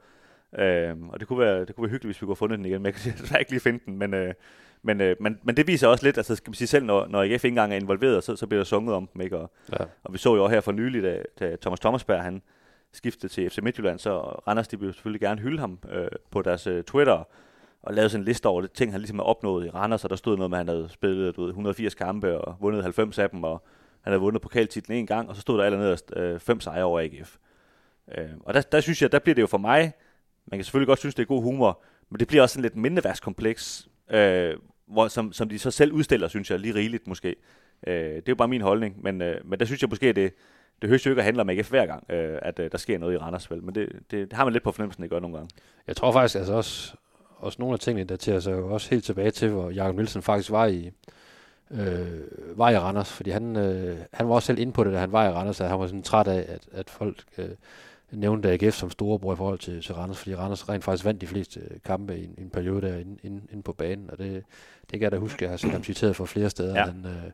[0.59, 2.65] øh, og det kunne, være, det kunne være hyggeligt, hvis vi kunne have fundet den
[2.65, 3.97] igen, men jeg kan desværre ikke lige finde den.
[3.97, 4.33] Men, øh,
[4.81, 7.21] men, øh, men, men det viser også lidt, altså skal man sige selv, når, når
[7.23, 9.37] AGF ikke engang er involveret, så, så bliver der sunget om dem, ikke?
[9.37, 9.85] Og, Ja.
[10.03, 12.41] og vi så jo også her for nylig, da, da Thomas Thomasberg, han
[12.93, 16.67] skiftede til FC Midtjylland, så Randers, de jo selvfølgelig gerne hylde ham øh, på deres
[16.67, 17.23] øh, Twitter,
[17.83, 20.09] og lavede sådan en liste over det ting, han ligesom har opnået i Randers, og
[20.09, 23.19] der stod noget med, at han havde spillet du ved, 180 kampe og vundet 90
[23.19, 23.63] af dem, og
[24.01, 26.99] han havde vundet pokaltitlen en gang, og så stod der allerede øh, fem sejre over
[26.99, 27.35] AGF.
[28.17, 29.93] Øh, og der, der synes jeg, der bliver det jo for mig,
[30.45, 32.75] man kan selvfølgelig godt synes, det er god humor, men det bliver også sådan lidt
[32.75, 34.55] mindeværdskompleks, øh,
[34.87, 37.35] hvor, som, som de så selv udstiller, synes jeg, lige rigeligt måske.
[37.87, 40.33] Øh, det er jo bare min holdning, men, øh, men der synes jeg måske, det,
[40.81, 42.97] det høres jo ikke at handle om AGF hver gang, øh, at øh, der sker
[42.97, 43.63] noget i Randers, vel?
[43.63, 45.49] Men det, det, det har man lidt på fornemmelsen, det gør nogle gange.
[45.87, 46.93] Jeg tror faktisk altså også,
[47.37, 50.51] også nogle af tingene daterer sig jo også helt tilbage til, hvor Jakob Nielsen faktisk
[50.51, 50.91] var i,
[51.71, 54.97] øh, var i Randers, fordi han, øh, han var også selv inde på det, da
[54.97, 57.49] han var i Randers, at han var sådan træt af, at, at folk øh,
[58.11, 61.27] nævnte AGF som storebror i forhold til, til Randers, fordi Randers rent faktisk vandt de
[61.27, 64.17] fleste øh, kampe i en, i en periode der inde, inde, inde på banen, og
[64.17, 64.33] det,
[64.81, 66.85] det kan jeg da huske, jeg har set ham citeret for flere steder, Ja.
[66.85, 67.31] han, øh,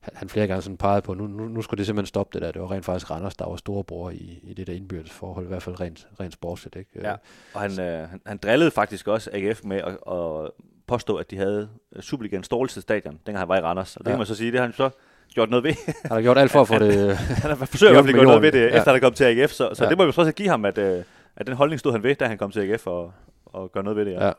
[0.00, 2.52] han, flere gange sådan pegede på, nu, nu, nu skulle det simpelthen stoppe det der,
[2.52, 5.48] det var rent faktisk Randers, der var storebror i, i det der indbyrdes forhold, i
[5.48, 6.90] hvert fald rent, rent sportsligt, ikke?
[7.02, 7.14] Ja.
[7.54, 10.50] Og han, øh, han, han drillede faktisk også AGF med at, at
[10.86, 11.68] påstå, at de havde
[12.00, 13.96] Superligaens dårligste stadion, dengang han var i Randers.
[13.96, 14.12] Og det Ja.
[14.12, 14.90] kan man så sige, det har han så
[15.36, 15.72] gjort noget ved.
[15.86, 17.16] Han har gjort alt for at få det...
[17.16, 18.78] han har forsøgt at gøre noget ved det, millionen.
[18.78, 18.94] efter Ja.
[18.94, 19.50] han kom til AGF.
[19.50, 19.90] Så, så Ja.
[19.90, 21.02] det må vi også give ham, at, øh,
[21.36, 23.12] at den holdning stod han ved, da han kom til AGF og,
[23.46, 24.12] og gøre noget ved det.
[24.12, 24.26] Ja.
[24.26, 24.32] Ja.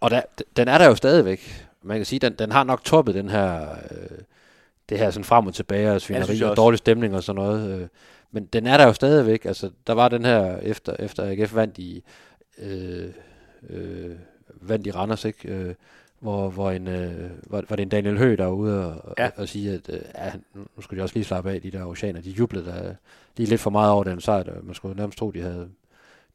[0.00, 0.20] Og der,
[0.56, 1.66] den er der jo stadigvæk.
[1.82, 4.18] Man kan sige, den, den har nok toppet den her, øh,
[4.88, 7.80] det her sådan frem og tilbage, og svineri jeg og dårlig stemning og sådan noget.
[7.80, 7.86] Øh,
[8.32, 9.44] men den er der jo stadigvæk.
[9.44, 12.02] Altså, der var den her, efter, efter AGF vandt i,
[12.58, 13.08] øh,
[13.70, 14.10] øh,
[14.60, 15.48] vandt i Randers, ikke?
[15.48, 15.74] Øh,
[16.26, 19.26] hvor, hvor en, øh, var, var det en Daniel Høgh, der var ude og, Ja.
[19.26, 21.84] og, og sige, at øh, ja, nu skulle de også lige slappe af, de der
[21.84, 22.20] oceaner.
[22.20, 22.94] De jublede der
[23.36, 24.62] lige lidt for meget over den sejr.
[24.62, 25.68] Man skulle nærmest tro, de havde,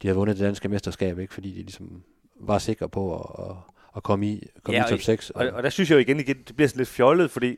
[0.02, 1.34] de havde vundet det danske mesterskab, ikke?
[1.34, 2.02] fordi de ligesom
[2.40, 3.56] var sikre på at, at,
[3.96, 5.30] at komme i, komme Ja, i og top i- 6.
[5.30, 7.56] Og, og der synes jeg jo igen, igen, det bliver sådan lidt fjollet, fordi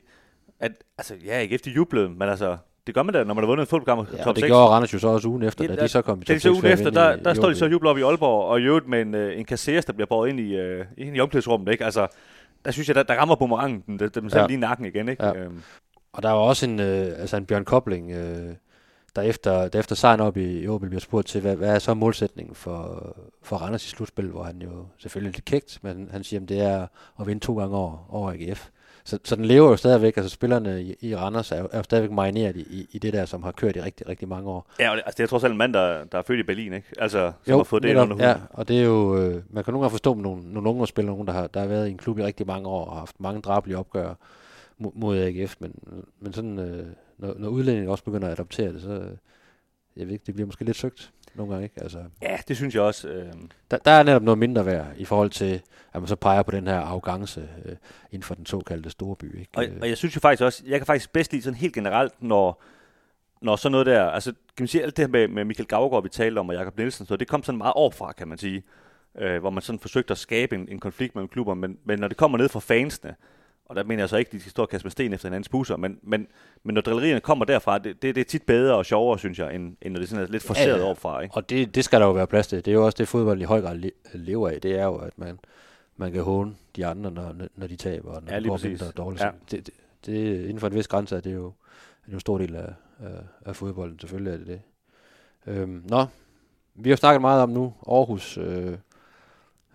[0.60, 3.46] at, altså, ja, AGF de jublede, men altså, det gør man da, når man har
[3.46, 4.48] vundet en fodboldkamp ja, top det 6.
[4.50, 6.34] gjorde Randers jo så også ugen efter, da der- de så kom i Det top
[6.36, 6.50] så 6.
[6.50, 8.88] ugen efter, der, der i står de så jubler op i Aalborg, og i øvrigt
[8.88, 11.84] med en, øh, en Caceres, der bliver båret ind i, øh, ind i omklædningsrummet, ikke?
[11.84, 12.06] Altså,
[12.64, 14.46] der synes jeg, der, der rammer boomerangen den, den selv Ja.
[14.46, 15.24] lige nakken igen, ikke?
[15.24, 15.34] Ja.
[15.34, 15.62] Øhm,
[16.12, 18.54] Og der var også en, øh, altså en Bjørn Kobling, øh,
[19.16, 21.78] der efter, der efter sejren op i, i OB bliver spurgt til, hvad, hvad er
[21.78, 26.24] så målsætningen for, for Randers i slutspil, hvor han jo selvfølgelig lidt kægt, men han
[26.24, 26.86] siger, at det er
[27.20, 28.68] at vinde to gange over, over AGF.
[29.06, 31.82] Så, så den lever jo stadigvæk, altså spillerne i, i Randers er jo, er jo
[31.82, 34.70] stadigvæk marineret i, i, det der, som har kørt i rigtig, rigtig mange år.
[34.78, 36.42] ja, og det, altså, det er trods alt en mand, der, der er født i
[36.42, 36.88] Berlin, ikke?
[36.98, 38.28] Altså, som har fået det ind netop, under huden.
[38.28, 40.86] ja, og det er jo, øh, man kan nogle gange forstå med nogle, nogle unge
[40.86, 42.92] spillere, nogen, der har, der har været i en klub i rigtig mange år og
[42.92, 44.14] har haft mange drabelige opgør
[44.78, 45.74] mod, mod AGF, men,
[46.20, 46.86] men sådan, øh,
[47.18, 49.16] når, når udlændinge også begynder at adoptere det, så øh,
[49.96, 51.82] jeg ved ikke, det bliver måske lidt søgt nogle gange, ikke?
[51.82, 53.08] Altså, Ja, det synes jeg også.
[53.08, 53.32] Øh,
[53.70, 56.50] der, der er netop noget mindre værd i forhold til, at man så peger på
[56.50, 57.76] den her arrogance øh,
[58.10, 59.50] inden for den såkaldte store by, ikke?
[59.56, 62.12] Og, og jeg synes jo faktisk også, jeg kan faktisk bedst lide sådan helt generelt,
[62.22, 62.62] når,
[63.42, 66.02] når sådan noget der, altså kan man sige, alt det her med, med Michael Gavgaard,
[66.02, 68.62] vi talte om, og Jakob Nielsen, så det kom sådan meget overfra, kan man sige,
[69.18, 72.08] øh, hvor man sådan forsøgte at skabe en, en konflikt mellem klubber, men, men når
[72.08, 73.14] det kommer ned fra fansene,
[73.66, 75.28] og der mener jeg så ikke, at de skal stå og kaste med sten efter
[75.28, 76.26] hinandens busser, men, men,
[76.62, 79.54] men når drillerierne kommer derfra, det, det, det er tit bedre og sjovere, synes jeg,
[79.54, 81.34] end, end når det sådan er lidt forceret Ja, ja, overfra, ikke?
[81.34, 82.58] Og det, det skal der jo være plads til.
[82.58, 84.60] Det er jo også det, fodbold i høj grad le- lever af.
[84.60, 85.38] Det er jo, at man,
[85.96, 88.68] man kan håne de andre, når, når de taber, og når Ja, lige de går
[88.68, 89.22] mindre dårligt.
[89.22, 89.30] Ja.
[89.50, 89.74] Det, det,
[90.06, 92.56] det, inden for en vis grænse er det jo, er det jo en stor del
[92.56, 93.98] af, af, af fodbolden.
[94.00, 94.60] Selvfølgelig er det det.
[95.46, 96.04] Øhm, nå,
[96.74, 98.72] vi har snakket meget om nu Aarhus, øh,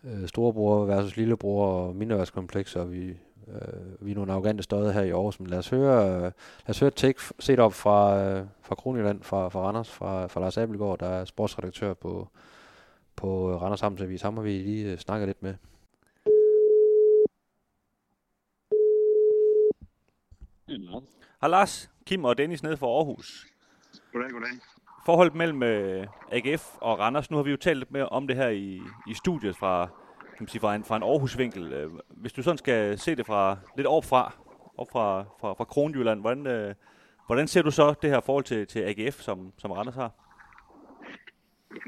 [0.03, 3.13] øh, storebror versus lillebror og mindeværdskompleks, og vi,
[3.53, 6.69] Øh, vi er nogle arrogante støder her i Aarhus, men lad os høre, øh, lad
[6.69, 10.57] os høre take set op fra, øh, fra Kronjylland, fra, fra Randers, fra, fra Lars
[10.57, 12.27] Abelgaard, der er sportsredaktør på,
[13.15, 14.21] på øh, Randers Amtsavis.
[14.21, 15.55] Ham har vi lige øh, snakket lidt med.
[21.41, 23.47] Hej Lars, Kim og Dennis nede fra Aarhus.
[24.13, 24.49] Goddag, goddag.
[25.05, 28.35] Forholdet mellem øh, AGF og Randers, nu har vi jo talt lidt mere om det
[28.35, 29.89] her i, i studiet fra,
[30.39, 31.73] kan man sige, fra, en, fra en Aarhus-vinkel.
[31.73, 34.23] Øh, hvis du sådan skal se det fra lidt opfra,
[34.77, 36.73] op fra, fra, fra Kronjylland, hvordan, øh,
[37.27, 40.11] hvordan ser du så det her forhold til, til AGF, som, som Randers har?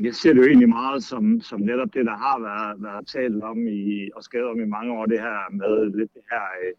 [0.02, 3.44] Jeg ser det jo egentlig meget som, som netop det, der har været, været talt
[3.44, 6.74] om i, og skrevet om i mange år, det her med lidt det her øh,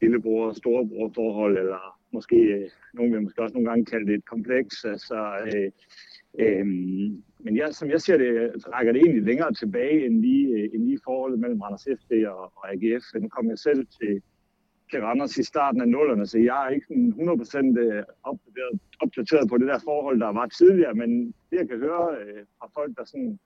[0.00, 4.14] lillebror- og storebror forhold, eller måske, øh, nogen vil måske også nogle gange kalde det
[4.14, 4.84] et kompleks.
[4.84, 5.70] Altså, øh,
[6.38, 6.66] øh,
[7.44, 10.84] men jeg, som jeg ser det, rækker det egentlig længere tilbage end lige, øh, end
[10.84, 13.04] lige forholdet mellem Randers FD og, og AGF.
[13.20, 14.22] Nu kom jeg selv til,
[14.90, 16.94] til Randers i starten af nullerne, så jeg er ikke 100%
[17.84, 22.16] øh, opdateret, opdateret på det der forhold, der var tidligere, men det jeg kan høre
[22.20, 23.38] øh, fra folk, der sådan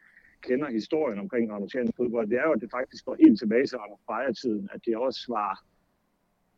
[0.43, 3.79] kender historien omkring Randersiansk fodbold, det er jo, at det faktisk går helt tilbage til
[3.79, 5.53] Randers Freja-tiden, at det også var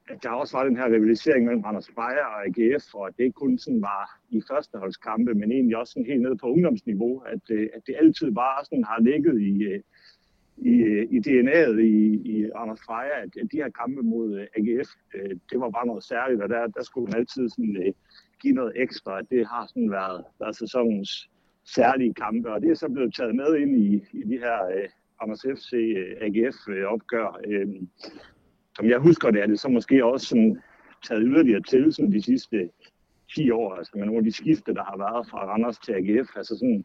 [0.09, 3.25] at der også var den her rivalisering mellem Anders Beyer og AGF, og at det
[3.25, 7.45] ikke kun sådan var i førsteholdskampe, men egentlig også sådan helt ned på ungdomsniveau, at,
[7.51, 9.81] øh, at det altid bare sådan har ligget i, øh,
[10.67, 11.97] øh, i, i DNA'et i,
[12.33, 14.89] i Anders Freja, at, at de her kampe mod AGF,
[15.51, 17.95] det var bare noget særligt, og der, der skulle man altid sådan,
[18.43, 21.31] give noget ekstra, at det har sådan været, været sæsonens
[21.65, 24.59] særlige kampe, og det er så blevet taget med ind i, i de her
[25.21, 25.73] Anders FC
[26.21, 27.41] AGF opgør.
[27.47, 27.89] Øhm,
[28.77, 30.63] som jeg husker det, er det så måske også sådan,
[31.07, 32.71] taget yderligere til sådan de sidste
[33.35, 36.37] 10 år, altså med nogle af de skifte, der har været fra Randers til AGF.
[36.37, 36.85] Altså sådan,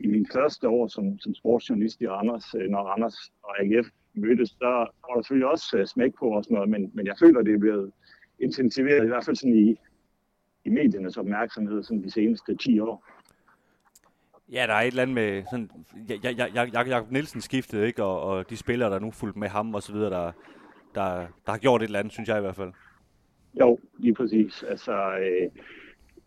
[0.00, 4.50] i min første år som, som sportsjournalist i Randers, øh, når Randers og AGF mødtes,
[4.50, 7.42] der var der selvfølgelig også øh, smæk på og sådan noget, men, men jeg føler,
[7.42, 7.92] det er blevet
[8.40, 9.76] intensiveret, i hvert fald sådan i,
[10.64, 13.04] i mediernes opmærksomhed sådan de seneste 10 år.
[14.52, 15.70] Ja, der er et eller andet med sådan,
[16.08, 18.04] ja, ja, ja, ja, Jacob Nielsen skiftede, ikke?
[18.04, 20.32] Og, og de spillere, der nu fulgte med ham og så videre, der,
[20.94, 22.72] der, der har gjort et eller andet, synes jeg i hvert fald.
[23.60, 24.62] Jo, lige præcis.
[24.62, 25.48] Altså, øh,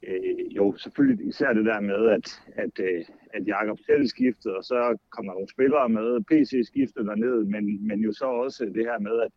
[0.07, 4.63] øh, jo, selvfølgelig især det der med, at, at, øh, at Jakob selv skiftede, og
[4.63, 8.85] så kom der nogle spillere med, PC skiftede derned, men, men jo så også det
[8.85, 9.31] her med, at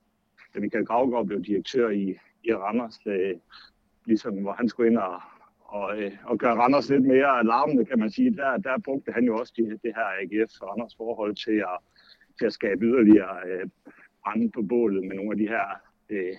[0.54, 3.34] da Michael Gravgaard blev direktør i, i Randers, øh,
[4.04, 5.20] ligesom hvor han skulle ind og,
[5.60, 9.24] og, øh, og gøre Randers lidt mere alarmende, kan man sige, der, der brugte han
[9.24, 11.78] jo også det, det her AGF og Randers forhold til at,
[12.38, 13.66] til at skabe yderligere øh,
[14.22, 15.66] brænde på bålet med nogle af de her
[16.10, 16.36] øh,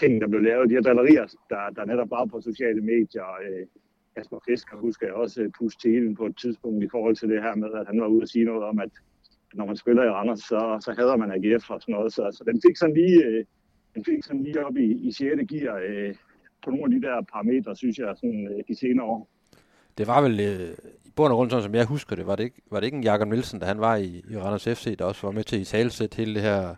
[0.00, 3.28] ting, der blev lavet, de her drillerier, der, der netop var på sociale medier.
[3.44, 3.66] Øh,
[4.16, 7.42] Kasper Fisker husker jeg også øh, puste til på et tidspunkt i forhold til det
[7.42, 8.90] her med, at han var ude og sige noget om, at
[9.54, 12.12] når man spiller i Randers, så, så hader man AGF og sådan noget.
[12.12, 13.44] Så, så den fik sådan lige, øh,
[13.94, 15.42] den fik sådan lige op i, i 6.
[15.48, 16.14] gear øh,
[16.64, 19.28] på nogle af de der parametre, synes jeg, sådan, øh, de senere år.
[19.98, 20.76] Det var vel øh,
[21.16, 23.04] bund og grund, sådan som jeg husker det, var det ikke, var det ikke en
[23.04, 25.64] Jakob Nielsen, da han var i, i Randers FC, der også var med til i
[25.64, 26.74] talsæt hele det her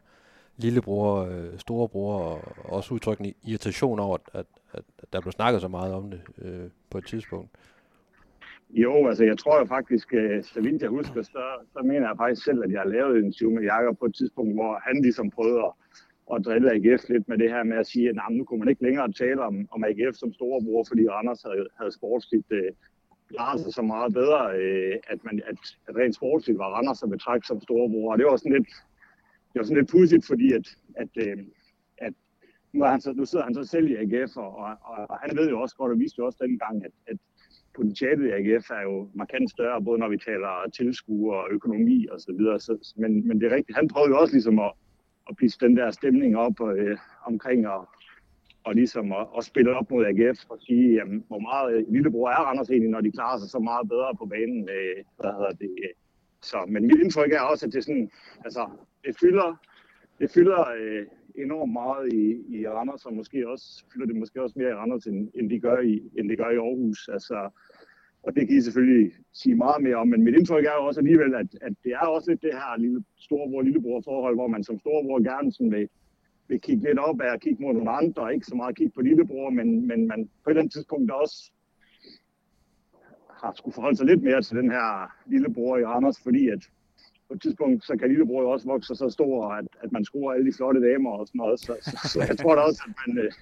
[0.56, 5.68] lillebror, øh, storebror, og også udtrykke irritation over, at, at, at der blev snakket så
[5.68, 7.50] meget om det øh, på et tidspunkt.
[8.70, 12.16] Jo, altså jeg tror jo faktisk, øh, så vidt jeg husker, så, så mener jeg
[12.16, 15.02] faktisk selv, at jeg har lavet en interview med Jakob på et tidspunkt, hvor han
[15.02, 15.72] ligesom prøvede at,
[16.34, 18.68] at drille AGF lidt med det her med at sige, at nah, nu kunne man
[18.68, 22.70] ikke længere tale om, om AGF som storebror, fordi Randers havde, havde sportsligt øh,
[23.34, 27.10] klarede sig så meget bedre, øh, at, man, at, at rent sportsligt var Randers at
[27.10, 28.12] betragte som storebror.
[28.12, 28.68] Og det var sådan lidt,
[29.50, 30.66] det var sådan lidt pudsigt, fordi at,
[31.02, 31.38] at, øh,
[31.98, 32.14] at
[32.72, 34.70] nu, er han så, nu sidder han så selv i AGF, og, og,
[35.10, 37.18] og han ved jo også godt, og viste jo også dengang, at, at
[37.74, 42.20] potentialet i AGF er jo markant større, både når vi taler tilskuer og økonomi og
[42.20, 42.60] så videre.
[42.60, 43.76] Så, men, men det er rigtigt.
[43.76, 44.72] Han prøvede jo også ligesom at,
[45.28, 47.88] at pisse den der stemning op øh, omkring og,
[48.64, 52.28] og ligesom at, at spille op mod AGF og sige, jamen, hvor meget øh, lillebror
[52.28, 54.68] er Randers egentlig, når de klarer sig så meget bedre på banen.
[54.76, 55.72] Øh, hvad hedder det?
[55.84, 55.94] Øh.
[56.42, 58.10] Så, men mit indtryk er også, at det, sådan,
[58.44, 58.68] altså,
[59.04, 59.48] det fylder,
[60.20, 61.06] det fylder øh,
[61.44, 62.24] enormt meget i,
[62.56, 65.60] i Randers, og måske også, fylder det måske også mere i Randers, end, end, de
[65.60, 67.08] gør i, end de gør i Aarhus.
[67.08, 67.50] Altså,
[68.22, 71.00] og det kan I selvfølgelig sige meget mere om, men mit indtryk er jo også
[71.00, 74.78] alligevel, at, at det er også lidt det her lille storebror-lillebror forhold, hvor man som
[74.78, 75.88] storebror gerne sådan vil,
[76.48, 79.00] vil kigge lidt op af og kigge mod nogle andre, ikke så meget kigge på
[79.00, 81.50] lillebror, men, men man på et eller andet tidspunkt også
[83.30, 86.62] har skulle forholde sig lidt mere til den her lillebror i Randers, fordi at
[87.28, 90.34] på et tidspunkt, så kan lillebror jo også vokse så stor, at, at man scorer
[90.34, 91.60] alle de flotte damer og sådan noget.
[91.60, 93.32] Så, så, så jeg tror da også, at man, øh,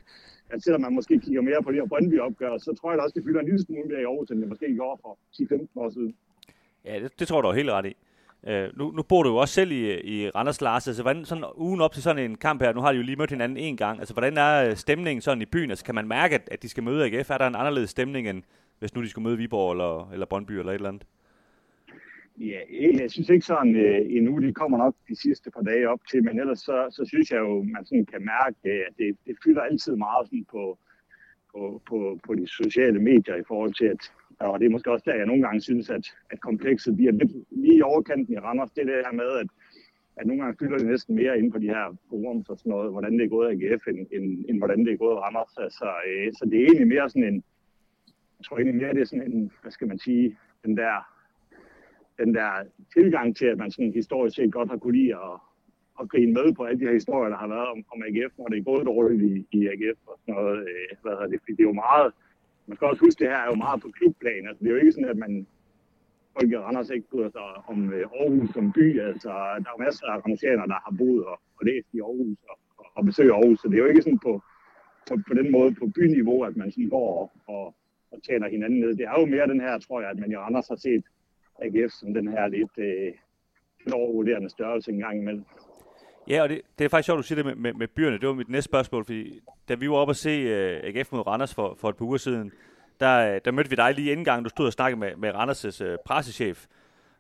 [0.51, 3.03] at selvom man måske kigger mere på det her Brøndby opgør, så tror jeg da
[3.03, 5.67] også, det fylder en lille smule mere i Aarhus, end det måske gjorde for 10-15
[5.77, 6.17] år siden.
[6.85, 7.97] Ja, det, det tror du er helt ret i.
[8.49, 10.87] Øh, nu, nu bor du jo også selv i, i Randers, Lars.
[10.87, 13.17] Altså, hvordan, sådan, ugen op til sådan en kamp her, nu har de jo lige
[13.17, 13.99] mødt hinanden en gang.
[13.99, 15.71] Altså, hvordan er øh, stemningen sådan i byen?
[15.71, 17.31] Altså, kan man mærke, at, at de skal møde AGF?
[17.31, 18.43] Er der en anderledes stemning, end
[18.79, 21.07] hvis nu de skulle møde Viborg eller, eller Brøndby eller et eller andet?
[22.41, 22.61] Ja,
[23.01, 24.39] jeg synes ikke sådan øh, endnu.
[24.39, 27.39] De kommer nok de sidste par dage op til, men ellers så, så synes jeg
[27.39, 30.79] jo, man sådan kan mærke, øh, at det, det fylder altid meget sådan på,
[31.53, 35.05] på, på, på de sociale medier i forhold til, at og det er måske også
[35.07, 38.71] der, jeg nogle gange synes, at, at komplekset bliver lidt lige i overkanten i Randers.
[38.71, 39.49] Det er det her med, at,
[40.17, 42.91] at nogle gange fylder det næsten mere ind på de her forums og sådan noget,
[42.91, 45.55] hvordan det er gået af AGF, end, end, end hvordan det er gået Randers.
[45.59, 47.45] Altså, øh, så det er egentlig mere sådan en,
[48.39, 50.95] jeg tror egentlig mere, det er sådan en, hvad skal man sige, den der,
[52.19, 52.51] den der
[52.97, 55.35] tilgang til, at man sådan historisk set godt har kunne lide at,
[56.01, 58.49] at grine med på alle de her historier, der har været om, om AGF, når
[58.49, 60.59] det er gået dårligt i, i AGF og sådan noget.
[60.59, 62.13] Øh, hvad det, det er jo meget,
[62.67, 64.47] man skal også huske, at det her er jo meget på klubplan.
[64.49, 65.47] Altså, det er jo ikke sådan, at man
[66.35, 69.01] folk i Randers ikke bryder sig om øh, Aarhus som by.
[69.01, 69.29] Altså,
[69.63, 72.57] der er jo masser af rangersianer, der har boet og, og læst i Aarhus og,
[72.79, 73.03] og, og
[73.37, 73.59] Aarhus.
[73.61, 74.33] Så det er jo ikke sådan på,
[75.09, 77.65] på, på den måde på byniveau, at man sådan går og, og,
[78.13, 78.97] og tjener hinanden ned.
[78.97, 81.05] Det er jo mere den her, tror jeg, at man i Randers har set
[81.63, 83.13] AGF som den her lidt, øh,
[83.93, 85.45] overvurderende størrelse engang imellem.
[86.29, 88.19] Ja, og det, det er faktisk sjovt, du siger det med, med, med byerne.
[88.19, 91.27] Det var mit næste spørgsmål, fordi da vi var oppe at se uh, AGF mod
[91.27, 92.53] Randers for, for et par uger siden,
[93.01, 95.85] der, der mødte vi dig lige inden gang, du stod og snakkede med, med Randers'
[95.85, 96.67] uh, pressechef.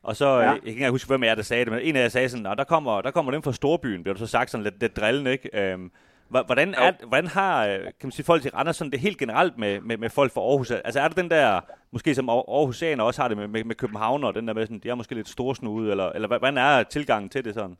[0.03, 0.41] Og så, ja.
[0.41, 2.29] jeg kan ikke huske, hvem af jer, der sagde det, men en af jer sagde
[2.29, 4.97] sådan, der kommer, der kommer dem fra Storbyen, bliver du så sagt sådan lidt, lidt
[4.97, 5.75] drillende, ikke?
[5.75, 5.93] Um,
[6.29, 9.81] hvordan, er, hvordan har kan man sige, folk til Randers sådan det helt generelt med,
[9.81, 10.71] med, med folk fra Aarhus?
[10.71, 11.61] Altså er det den der,
[11.93, 14.79] måske som Aarhusianer også har det med, med, med København, og den der med sådan,
[14.79, 17.77] de er måske lidt storsnude, eller, eller hvordan er tilgangen til det sådan?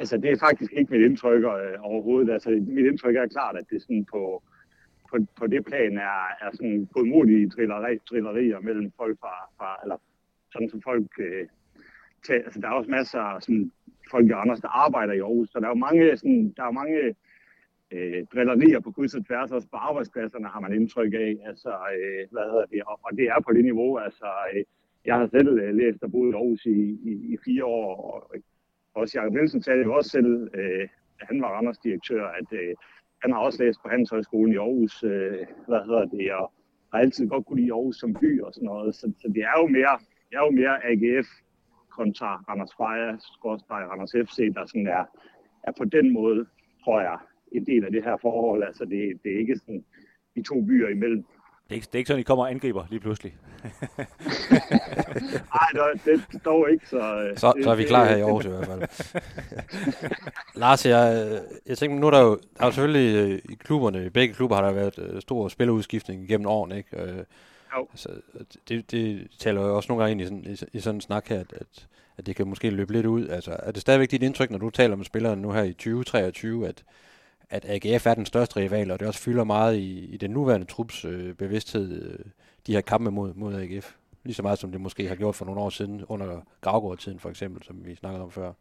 [0.00, 2.32] Altså, det er faktisk ikke mit indtryk øh, overhovedet.
[2.32, 4.42] Altså, mit indtryk er klart, at det sådan på,
[5.10, 9.96] på, på det plan er, er sådan godmodige trilleri, trillerier mellem folk fra, fra eller
[10.52, 11.46] sådan som folk øh,
[12.26, 13.72] til, altså der er også masser af sådan,
[14.10, 16.70] folk i Anders, der arbejder i Aarhus, så der er jo mange, sådan, der er
[16.70, 17.14] mange
[17.90, 22.22] øh, drillerier på kryds og tværs, også på arbejdspladserne har man indtryk af, altså, øh,
[22.32, 24.64] hvad hedder det, og, og det er på det niveau, altså, øh,
[25.04, 26.78] jeg har selv øh, læst og boet i Aarhus i,
[27.10, 28.34] i, i fire år, og
[28.94, 30.88] også Jacob Nielsen sagde jo også selv, øh,
[31.20, 32.74] han var Randers direktør, at øh,
[33.22, 36.52] han har også læst på Handelshøjskolen i Aarhus, øh, hvad hedder det, og
[36.92, 38.94] har altid godt kunne lide Aarhus som by og sådan noget.
[38.94, 39.98] Så, så det er jo mere,
[40.28, 41.28] det er jo mere AGF
[41.90, 45.04] kontra Randers Freja, skorstræk Randers FC, der sådan er,
[45.68, 46.46] er på den måde,
[46.84, 47.18] tror jeg,
[47.52, 48.62] en del af det her forhold.
[48.62, 49.84] Altså det, det er ikke sådan
[50.34, 51.24] de to byer imellem.
[51.70, 53.36] Det er, ikke, det er ikke sådan, I kommer og angriber lige pludselig.
[55.54, 56.88] Nej, det, det dog ikke.
[56.88, 58.82] Så, øh, så, det, så er vi klar her i Aarhus i hvert fald.
[60.60, 64.08] Lars, jeg, jeg tænker, nu er der jo, der er selvfølgelig øh, i klubberne, i
[64.08, 67.24] begge klubber har der været øh, stor spillerudskiftning gennem årene, ikke?
[67.76, 67.86] Jo.
[67.92, 68.08] Altså,
[68.68, 71.28] det, det taler jo også nogle gange ind i sådan, i, i sådan en snak
[71.28, 71.86] her, at, at,
[72.18, 73.28] at det kan måske løbe lidt ud.
[73.28, 76.68] Altså, er det stadigvæk dit indtryk, når du taler med spillerne nu her i 2023,
[76.68, 76.84] at,
[77.50, 80.66] at AGF er den største rival, og det også fylder meget i, i den nuværende
[80.66, 82.18] trups øh, bevidsthed, øh,
[82.66, 83.94] de her kampe mod, mod AGF.
[84.24, 87.30] Lige så meget som det måske har gjort for nogle år siden, under Gravgaard-tiden for
[87.30, 88.52] eksempel, som vi snakkede om før.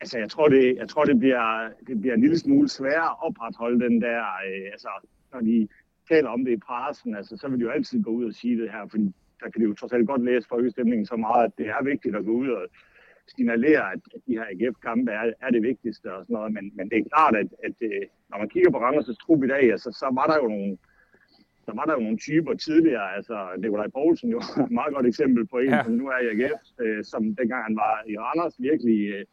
[0.00, 3.16] Altså, jeg tror, det, jeg tror, det, bliver, det bliver en lille smule sværere at
[3.20, 4.88] opretholde den der, øh, altså,
[5.32, 5.68] når de
[6.08, 8.62] taler om det i pressen, altså, så vil de jo altid gå ud og sige
[8.62, 11.52] det her, fordi der kan de jo trods alt godt læse folkestemningen så meget, at
[11.58, 12.62] det er vigtigt at gå ud og
[13.36, 16.98] signalerer, at, de her AGF-kampe er, er det vigtigste og sådan noget, men, men det
[16.98, 20.06] er klart, at, at øh, når man kigger på Randers' trup i dag, altså, så
[20.18, 20.78] var der jo nogle,
[21.66, 25.46] så var der jo nogle typer tidligere, altså Nikolaj Poulsen jo et meget godt eksempel
[25.46, 25.82] på en, ja.
[25.84, 29.24] som nu er i AGF, øh, som dengang han var i Randers, virkelig øh,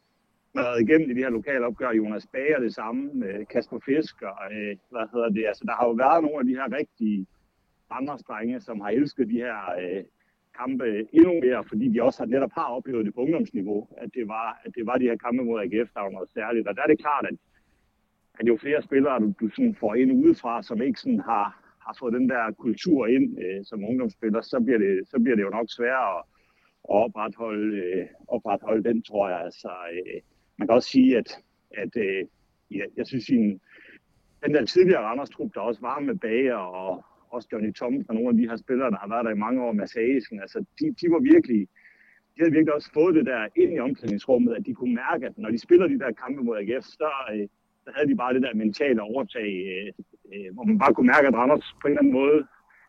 [0.56, 1.92] været igennem i de her lokale opgør.
[1.92, 5.46] Jonas Bager det samme, med Kasper Fisk og øh, hvad hedder det.
[5.48, 7.28] Altså der har jo været nogle af de her rigtige
[7.92, 10.04] Randers-drenge, som har elsket de her øh,
[10.60, 10.86] kampe
[11.18, 14.62] endnu mere, fordi de også har, netop har oplevet det på ungdomsniveau, at det var,
[14.66, 16.68] at det var de her kampe mod AGF, der var noget særligt.
[16.68, 17.38] Og der er det klart, at,
[18.40, 21.46] at jo flere spillere, du, du sådan får ind udefra, som ikke sådan har,
[21.86, 25.44] har fået den der kultur ind øh, som ungdomsspiller, så bliver, det, så bliver det
[25.44, 26.24] jo nok sværere at,
[26.90, 29.40] at opretholde, øh, opretholde den, tror jeg.
[29.42, 30.22] Altså, øh,
[30.58, 31.30] man kan også sige, at,
[31.72, 32.26] at øh,
[32.72, 33.38] ja, jeg synes, at
[34.46, 38.30] den der tidligere Randers-trup, der også var med Bager og, også Johnny Thompson og nogle
[38.30, 40.86] af de her spillere, der har været der i mange år med Saisen, altså de,
[41.02, 41.62] de var virkelig,
[42.32, 45.38] de havde virkelig også fået det der ind i omklædningsrummet, at de kunne mærke, at
[45.38, 47.48] når de spiller de der kampe mod AGF, så, øh,
[47.84, 49.92] så havde de bare det der mentale overtag, øh,
[50.34, 52.40] øh, hvor man bare kunne mærke, at Randers på en eller anden måde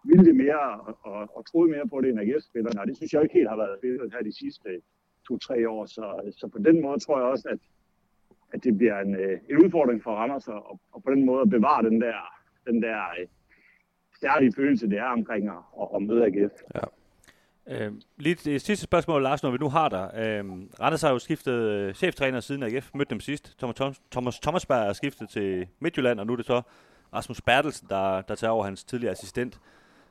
[0.05, 3.13] ville det mere og, og, og troede mere på det end AGF-spillerne, og det synes
[3.13, 4.69] jeg ikke helt har været billedet her de sidste
[5.29, 7.61] to-tre år, så, så på den måde tror jeg også, at,
[8.53, 11.51] at det bliver en, øh, en udfordring for Randers, og, og på den måde at
[11.51, 12.19] bevare den der,
[12.67, 13.27] den der øh,
[14.21, 16.53] særlige følelse, det er omkring at, at møde AGF.
[16.75, 16.81] Ja.
[17.71, 20.11] Øh, lige det sidste spørgsmål, Lars, når vi nu har dig.
[20.15, 20.45] Øh,
[20.81, 23.59] Randers har jo skiftet øh, cheftræner siden AGF, mødte dem sidst.
[23.59, 26.63] Thomas, Thomas, Thomas Thomasberg er skiftet til Midtjylland, og nu er det så
[27.15, 29.61] Rasmus Bertelsen, der, der tager over hans tidligere assistent.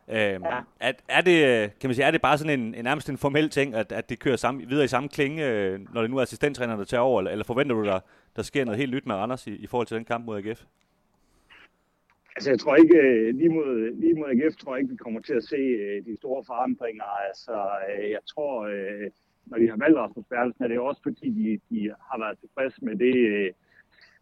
[0.07, 0.37] Øh, ja.
[0.79, 3.49] er, er, det, kan man sige, er det bare sådan en, en nærmest en formel
[3.49, 6.21] ting, at, at det kører samme, videre i samme klinge, øh, når det nu er
[6.21, 7.99] assistenttræner, der tager over, eller, eller forventer du, der,
[8.35, 10.63] der sker noget helt nyt med Randers i, i forhold til den kamp mod AGF?
[12.39, 13.71] Altså, jeg tror ikke, øh, lige mod,
[14.01, 17.09] lige mod AGF, tror jeg ikke, vi kommer til at se øh, de store forandringer.
[17.27, 17.55] Altså,
[17.89, 18.53] øh, jeg tror,
[19.49, 22.85] når de har valgt Rasmus Bertelsen, er det også fordi, de, de har været tilfredse
[22.87, 23.15] med det,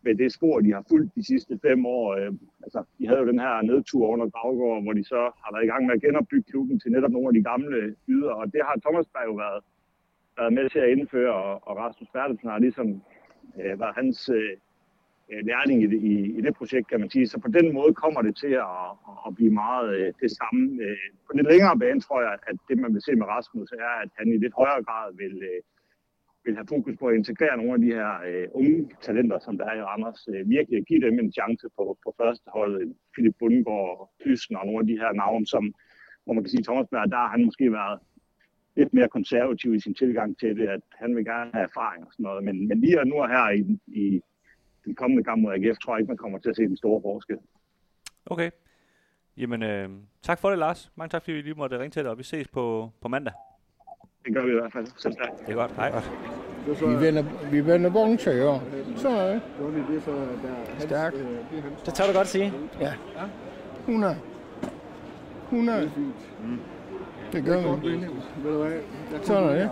[0.05, 2.07] med det spor, de har fulgt de sidste fem år.
[2.65, 5.71] Altså, de havde jo den her nedtur under Gravgaard, hvor de så har været i
[5.71, 8.75] gang med at genopbygge klubben til netop nogle af de gamle yder, og det har
[8.85, 9.61] Thomas Berg jo været,
[10.37, 12.87] været med til at indføre, og, og Rasmus Bertelsen har ligesom
[13.59, 14.53] øh, været hans øh,
[15.31, 17.27] Øh, lærling i i, i det projekt, kan man sige.
[17.27, 18.87] Så på den måde kommer det til at,
[19.27, 20.63] at blive meget øh, det samme.
[20.85, 23.93] Øh, på lidt længere bane tror jeg, at det man vil se med Rasmus er,
[24.03, 25.35] at han i lidt højere grad vil,
[26.45, 29.65] vil have fokus på at integrere nogle af de her øh, unge talenter, som der
[29.65, 30.21] er i Randers.
[30.33, 32.75] Øh, virkelig give dem en chance på, på første hold.
[33.13, 35.63] Philip Bundgaard, Thyssen og nogle af de her navne, som
[36.23, 37.99] hvor man kan sige, Thomas Berg, der har han måske været
[38.77, 42.11] lidt mere konservativ i sin tilgang til det, at han vil gerne have erfaring og
[42.13, 42.43] sådan noget.
[42.43, 43.61] Men, men lige nu og her i,
[44.03, 44.21] i
[44.87, 47.01] den kommende kamp mod AGF, tror jeg ikke, man kommer til at se den store
[47.01, 47.37] forskel.
[48.25, 48.49] Okay.
[49.37, 49.89] Jamen, øh,
[50.21, 50.91] tak for det, Lars.
[50.95, 53.33] Mange tak, fordi vi lige måtte ringe til dig, og vi ses på, på mandag.
[54.25, 54.87] Det gør vi i hvert fald.
[54.97, 55.29] Selv tak.
[55.39, 55.71] Det er godt.
[55.71, 55.91] Hej.
[56.67, 58.63] Vi vender, vi vender vogntøj i år.
[58.95, 59.41] Så er det.
[60.79, 61.13] Stærk.
[61.85, 62.53] Det tør du godt sige.
[62.79, 62.93] Ja.
[63.79, 64.17] 100.
[65.43, 65.91] 100.
[66.43, 66.59] Mm.
[67.31, 68.05] Det gør vi.
[69.23, 69.71] Sådan er det.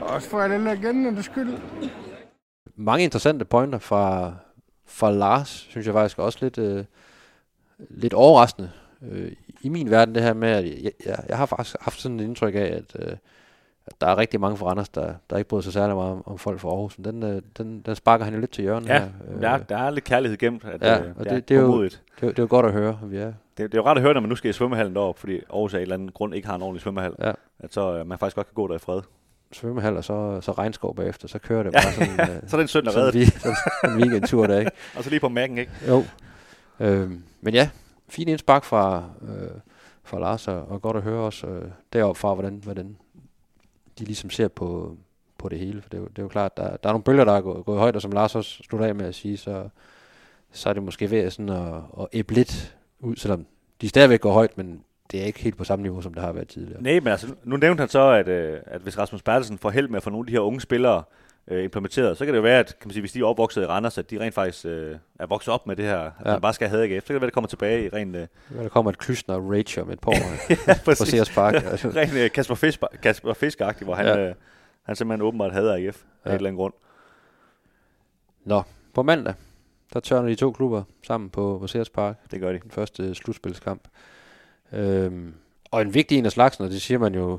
[0.00, 1.48] Også for alle legendernes skyld.
[2.80, 4.32] Mange interessante pointer fra,
[4.86, 6.84] fra Lars, synes jeg faktisk også lidt, øh,
[7.78, 8.70] lidt overraskende.
[9.02, 12.20] Øh, I min verden det her med, at jeg, jeg, jeg har faktisk haft sådan
[12.20, 13.16] et indtryk af, at, øh,
[13.86, 16.22] at der er rigtig mange fra Randers, der, der ikke bryder sig særlig meget om,
[16.26, 16.98] om folk fra Aarhus.
[16.98, 19.08] Men den, øh, den, den sparker han jo lidt til hjørnet ja, her.
[19.34, 20.64] Øh, der, er, der er lidt kærlighed gemt.
[20.64, 22.72] At, ja, øh, og det, det, det, er jo, det, det er jo godt at
[22.72, 22.98] høre.
[23.02, 23.26] Vi er.
[23.26, 25.40] Det, det er jo ret at høre, når man nu skal i svømmehallen deroppe, fordi
[25.50, 27.14] Aarhus af en eller anden grund ikke har en ordentlig svømmehal.
[27.18, 27.32] Ja.
[27.58, 29.00] At så øh, man faktisk godt kan gå der i fred
[29.52, 32.16] svømmehal, og så, så regnskov bagefter, så kører det bare sådan...
[32.18, 33.14] ja, øh, så er det en søndag reddet.
[33.14, 33.32] Vi,
[33.84, 34.70] en weekendtur der, ikke?
[34.96, 35.72] og så lige på mærken, ikke?
[35.88, 36.04] Jo.
[36.80, 37.70] Øh, men ja,
[38.08, 39.60] fin indspark fra, øh,
[40.04, 42.96] fra Lars, og, og godt at høre også øh, deroppe fra, hvordan, hvordan
[43.98, 44.96] de ligesom ser på,
[45.38, 45.82] på det hele.
[45.82, 47.40] For det er jo, det er jo klart, der, der er nogle bølger, der er
[47.40, 49.68] gået, gået højt, og som Lars også slutter af med at sige, så,
[50.52, 53.46] så er det måske ved sådan at, at æble lidt ud, selvom
[53.80, 56.32] de stadigvæk går højt, men det er ikke helt på samme niveau, som det har
[56.32, 56.82] været tidligere.
[56.82, 59.88] Nej, men altså, nu nævnte han så, at, øh, at hvis Rasmus Bertelsen får held
[59.88, 61.02] med at få nogle af de her unge spillere
[61.48, 63.62] øh, implementeret, så kan det jo være, at kan man sige, hvis de er opvokset
[63.62, 66.30] i Randers, at de rent faktisk øh, er vokset op med det her, at ja.
[66.32, 67.04] man bare skal have AGF.
[67.04, 68.14] Så kan det være, at det kommer tilbage i ren...
[68.14, 68.26] Øh...
[68.54, 71.54] Ja, der kommer et Klysner og Rage om et par år ja, på Sears Park.
[71.54, 71.88] Altså.
[71.88, 74.28] ren øh, Kasper, Fisk, Kasper fisk hvor han, ja.
[74.28, 74.34] øh,
[74.82, 76.30] han simpelthen åbenbart havde AGF af ja.
[76.30, 76.74] et eller andet grund.
[78.44, 78.62] Nå,
[78.94, 79.34] på mandag,
[79.92, 82.16] der tørner de to klubber sammen på, på Sears Park.
[82.30, 82.58] Det gør de.
[82.58, 83.82] Den første slutspilskamp.
[84.72, 85.34] Øhm,
[85.70, 87.38] og en vigtig en af slagsen, og det siger man jo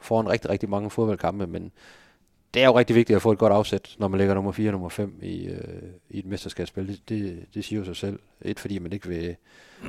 [0.00, 1.72] foran rigtig, rigtig mange fodboldkampe, men
[2.54, 4.68] det er jo rigtig vigtigt at få et godt afsæt, når man ligger nummer 4
[4.68, 6.88] og nummer 5 i, øh, i et mesterskabsspil.
[6.88, 8.18] Det, det, det siger jo sig selv.
[8.42, 9.36] Et, fordi man ikke vil,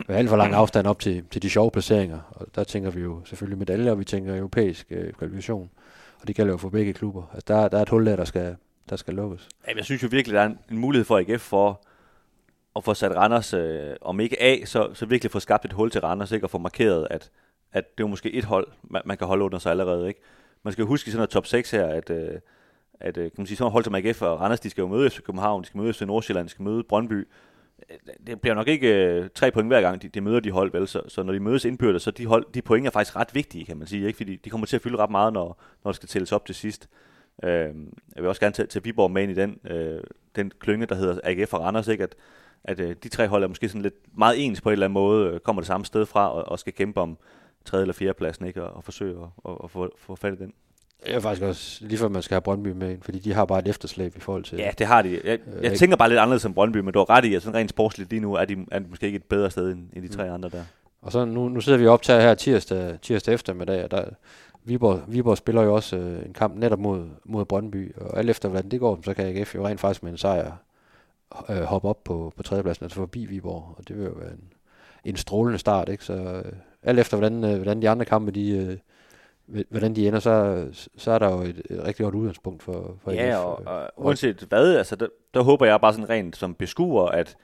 [0.07, 3.01] være alt for lang afstand op til, til de sjove placeringer, og der tænker vi
[3.01, 5.69] jo selvfølgelig medaljer, og vi tænker europæisk øh, kvalifikation,
[6.21, 7.23] og det gælder jo for begge klubber.
[7.33, 8.55] Altså der, der er et hul der, der skal,
[8.89, 9.49] der skal lukkes.
[9.67, 11.81] Jamen, jeg synes jo virkelig, der er en, en mulighed for AGF for
[12.75, 15.91] at få sat Randers, øh, om ikke af, så, så virkelig få skabt et hul
[15.91, 16.45] til Randers, ikke?
[16.45, 17.31] og få markeret, at
[17.73, 20.07] at det er måske et hold, man, man kan holde under sig allerede.
[20.07, 20.21] Ikke?
[20.63, 22.39] Man skal huske i sådan noget top 6 her, at, øh,
[22.99, 25.09] at øh, kan man sige, sådan hold som AGF og Randers, de skal jo møde
[25.09, 27.27] FC København, de skal møde FC Nordsjælland, de skal møde Brøndby.
[27.89, 30.71] Øh, det bliver nok ikke øh, tre point hver gang, de, de møder de hold,
[30.71, 30.87] vel?
[30.87, 33.65] Så, så når de mødes indbyrdes, så de, hold, de point er faktisk ret vigtige,
[33.65, 34.17] kan man sige, ikke?
[34.17, 36.55] fordi de kommer til at fylde ret meget, når, når det skal tælles op til
[36.55, 36.89] sidst.
[37.43, 37.49] Øh,
[38.15, 40.01] jeg vil også gerne tage, tage Viborg med ind i den, øh,
[40.35, 42.03] den klynge, der hedder AGF og Randers, ikke?
[42.03, 42.15] at,
[42.63, 44.93] at øh, de tre hold er måske sådan lidt meget ens på en eller anden
[44.93, 47.17] måde, øh, kommer det samme sted fra og, og skal kæmpe om,
[47.65, 48.63] tredje eller fjerde pladsen, ikke?
[48.63, 50.53] Og, og forsøge at, at, at få, få fat i den.
[51.07, 53.45] Jeg er faktisk også lige før man skal have Brøndby med ind, fordi de har
[53.45, 54.57] bare et efterslæb i forhold til...
[54.57, 55.21] Ja, det har de.
[55.23, 57.41] Jeg, øh, jeg tænker bare lidt anderledes som Brøndby, men du har ret i, at
[57.41, 59.89] sådan rent sportsligt lige nu er de, er de måske ikke et bedre sted end,
[59.93, 60.33] end de tre mm.
[60.33, 60.63] andre der.
[61.01, 64.05] Og så nu, nu sidder vi op til her tirsdag, tirsdag eftermiddag, og der,
[64.63, 68.49] Viborg, Viborg spiller jo også øh, en kamp netop mod, mod Brøndby, og alt efter
[68.49, 70.51] hvordan det går, så kan AGF jo rent faktisk med en sejr
[71.49, 74.53] øh, hoppe op på, på tredjepladsen, altså forbi Viborg, og det vil jo være en,
[75.05, 76.03] en strålende start, ikke?
[76.03, 76.53] Så øh,
[76.83, 78.77] alt efter hvordan, øh, hvordan de andre kampe, de, øh,
[79.69, 80.65] hvordan de ender, så,
[80.97, 84.45] så er der jo et, et rigtig godt udgangspunkt for, for Ja, og, og uanset
[84.49, 87.37] hvad, altså der, der håber jeg bare sådan rent som beskuer, at,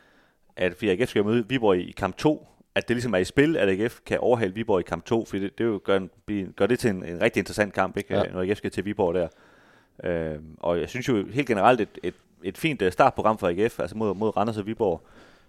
[0.56, 3.70] at AGF skal møde Viborg i kamp 2, at det ligesom er i spil, at
[3.70, 6.10] AGF kan overhale Viborg i kamp 2, for det, det jo gør, en,
[6.56, 8.16] gør det til en, en rigtig interessant kamp, ikke?
[8.16, 8.24] Ja.
[8.24, 9.28] når AGF skal til Viborg der.
[10.04, 12.14] Øh, og jeg synes jo helt generelt, et, et,
[12.44, 15.02] et fint øh, startprogram for AGF, altså mod, mod Randers og Viborg.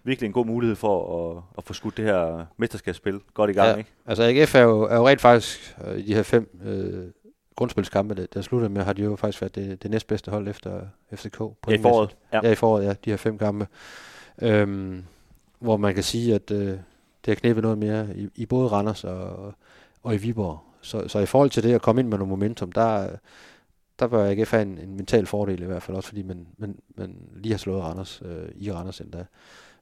[0.03, 3.69] Virkelig en god mulighed for at, at få skudt det her mesterskabsspil godt i gang,
[3.69, 3.75] Ja.
[3.75, 3.89] ikke?
[4.05, 7.11] Altså AGF er jo, er jo rent faktisk øh, i de her fem øh,
[7.55, 10.81] grundspilskampe, der, der sluttede med, har de jo faktisk været det, det næstbedste hold efter
[11.15, 11.39] FCK.
[11.67, 12.15] Ja, i foråret.
[12.33, 12.39] Ja.
[12.43, 13.67] ja, i foråret, ja, de her fem kampe.
[14.41, 15.03] Øhm,
[15.59, 16.77] hvor man kan sige, at øh, det
[17.27, 19.53] har knæppet noget mere i, i både Randers og,
[20.03, 20.59] og i Viborg.
[20.81, 23.09] Så, så i forhold til det at komme ind med noget momentum, der,
[23.99, 26.75] der bør AGF have en, en mental fordel i hvert fald, også fordi man, man,
[26.95, 29.25] man lige har slået Randers øh, i Randers endda.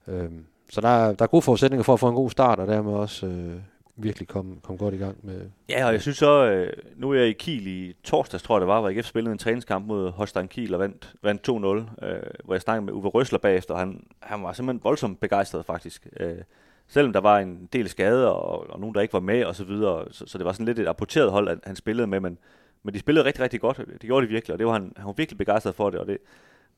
[0.08, 2.68] Øhm, så der, er- der er gode forudsætninger for at få en god start, og
[2.68, 3.54] dermed også øh,
[3.96, 5.42] virkelig komme kom godt i gang med...
[5.70, 8.62] Ja, og jeg synes så, øh, nu er jeg i Kiel i torsdags, tror jeg
[8.62, 12.22] det var, hvor AGF spillede en træningskamp mod Holstein Kiel og vandt, vandt 2-0, øh,
[12.46, 16.08] hvor jeg snakkede med Uwe Røsler bagefter, og han, han var simpelthen voldsomt begejstret faktisk.
[16.20, 16.38] Øh,
[16.88, 19.64] selvom der var en del skader, og, og nogen, der ikke var med og så
[19.64, 22.38] videre, så, så det var sådan lidt et apporteret hold, at han spillede med, men,
[22.84, 23.78] men de spillede rigtig, rigtig godt.
[23.78, 26.08] Det gjorde de virkelig, og det var han, han var virkelig begejstret for det, og
[26.08, 26.18] det,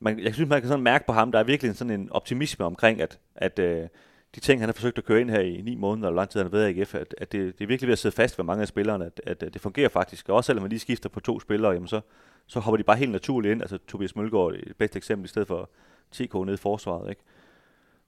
[0.00, 2.64] man, jeg synes, man kan sådan mærke på ham, der er virkelig sådan en optimisme
[2.64, 3.88] omkring, at, at øh,
[4.34, 6.40] de ting, han har forsøgt at køre ind her i ni måneder, eller lang tid
[6.40, 8.38] han har været i AGF, at, at det, det er virkelig ved at sidde fast
[8.38, 10.28] ved mange af spillerne, at, at, at det fungerer faktisk.
[10.28, 12.00] Og også selvom man lige skifter på to spillere, jamen så,
[12.46, 13.62] så hopper de bare helt naturligt ind.
[13.62, 15.70] Altså Tobias Mølgaard er et bedste eksempel, i stedet for
[16.12, 17.10] TK nede i forsvaret.
[17.10, 17.22] Ikke?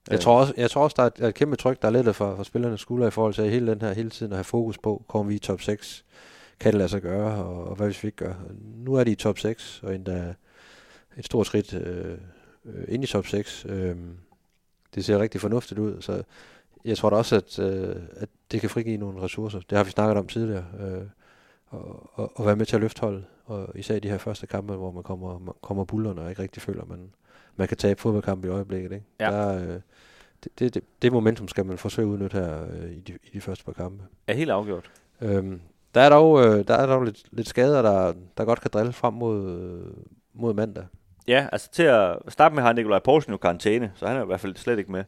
[0.09, 2.15] Jeg tror, også, jeg tror også, der er et, et kæmpe tryk, der er lidt
[2.15, 4.77] for, for spillernes skuldre i forhold til hele den her hele tiden at have fokus
[4.77, 6.05] på, kommer vi i top 6,
[6.59, 8.33] kan det lade sig gøre, og, og hvad hvis vi ikke gør.
[8.75, 10.33] Nu er de i top 6, og endda
[11.17, 12.17] et stort skridt øh,
[12.87, 13.65] ind i top 6.
[13.69, 13.95] Øh,
[14.95, 16.23] det ser rigtig fornuftigt ud, så
[16.85, 19.59] jeg tror da også, at, øh, at det kan frigive nogle ressourcer.
[19.59, 20.65] Det har vi snakket om tidligere.
[20.79, 21.07] Øh,
[21.67, 24.47] og, og, og være med til at løfte holdet, og især i de her første
[24.47, 27.11] kampe, hvor man kommer, man kommer bullerne og ikke rigtig føler, at man,
[27.55, 28.91] man kan tabe fodboldkampe i øjeblikket.
[28.91, 29.05] Ikke?
[29.19, 29.31] Ja.
[29.31, 29.79] Der, øh,
[30.43, 33.29] det, det, det, det momentum skal man forsøge at udnytte her øh, i, de, i
[33.33, 34.03] de første par kampe.
[34.27, 34.91] Er helt afgjort.
[35.21, 35.61] Øhm,
[35.93, 38.93] der er dog, øh, der er dog lidt, lidt skader, der, der godt kan drille
[38.93, 39.93] frem mod, øh,
[40.33, 40.85] mod mandag.
[41.27, 44.25] Ja, altså til at starte med har Nikolaj Poulsen jo karantæne, så han er i
[44.25, 45.03] hvert fald slet ikke med.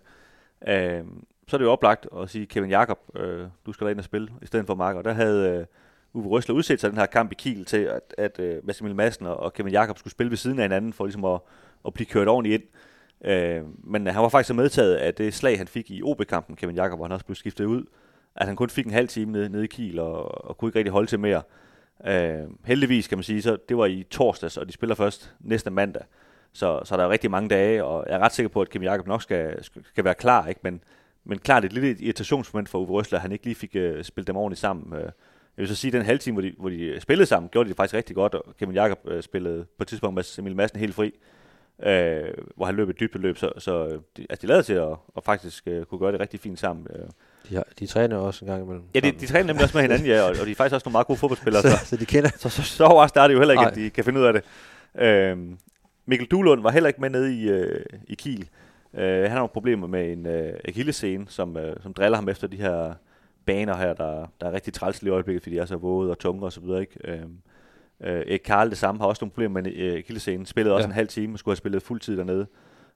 [0.67, 1.03] Øh,
[1.47, 4.05] så er det jo oplagt at sige, Kevin Jakob, øh, du skal da ind og
[4.05, 4.95] spille, i stedet for Mark.
[4.95, 5.65] Og der havde øh,
[6.13, 9.25] Uwe Røsler udset sig den her kamp i Kiel til, at, at øh, Massimil Madsen
[9.25, 11.39] og, og Kevin Jakob skulle spille ved siden af hinanden, for ligesom at,
[11.85, 12.69] at blive kørt ordentligt ind.
[13.31, 16.75] Øh, men han var faktisk så medtaget af det slag, han fik i OB-kampen, Kevin
[16.75, 17.85] Jakob, hvor han også blev skiftet ud,
[18.35, 20.79] at han kun fik en halv time nede, nede i Kiel, og, og kunne ikke
[20.79, 21.41] rigtig holde til mere.
[22.07, 25.69] Øh, heldigvis kan man sige, så det var i torsdags, og de spiller først næste
[25.69, 26.03] mandag.
[26.53, 28.83] Så, så der er rigtig mange dage, og jeg er ret sikker på, at Kim
[28.83, 30.61] Jakob nok skal, skal være klar, ikke?
[30.63, 30.83] Men,
[31.23, 34.27] men klart et lille irritationsmoment for Uwe Røsler, at han ikke lige fik øh, spillet
[34.27, 34.93] dem ordentligt sammen.
[34.93, 35.03] Øh,
[35.57, 37.65] jeg vil så sige, at den halve time, hvor de, hvor de spillede sammen, gjorde
[37.65, 40.55] de det faktisk rigtig godt, og Kevin Jakob øh, spillede på et tidspunkt med Emil
[40.55, 41.13] Madsen helt fri,
[41.83, 44.73] øh, hvor han løb et dybt løb, så, så øh, de, altså, de lavede til
[44.73, 46.87] at, og faktisk øh, kunne gøre det rigtig fint sammen.
[46.95, 47.07] Øh.
[47.49, 48.83] De, har, de træner også en gang imellem.
[48.95, 50.85] ja, de, de træner nemlig også med hinanden, ja, og, og de er faktisk også
[50.85, 52.29] nogle meget gode fodboldspillere, så, så, så de kender.
[52.37, 53.71] så, så, så overrasket er det jo heller ikke, Nej.
[53.71, 54.43] at de kan finde ud af det.
[55.01, 55.57] Øhm,
[56.05, 58.49] Mikkel Duhlund var heller ikke med nede i, øh, i Kiel.
[58.93, 62.47] Øh, han har nogle problemer med en øh, akillescene, som, øh, som driller ham efter
[62.47, 62.93] de her
[63.45, 66.19] baner her, der, der er rigtig træls i øjeblikket, fordi de er så våde og
[66.19, 66.81] tunge og så videre.
[66.81, 66.93] Ikke?
[67.03, 67.37] Øhm,
[68.03, 70.45] øh, Erik Karl det samme har også nogle problemer med øh, akillescenen.
[70.45, 70.89] Spillede også Ja.
[70.89, 72.47] en halv time og skulle have spillet fuldtid dernede.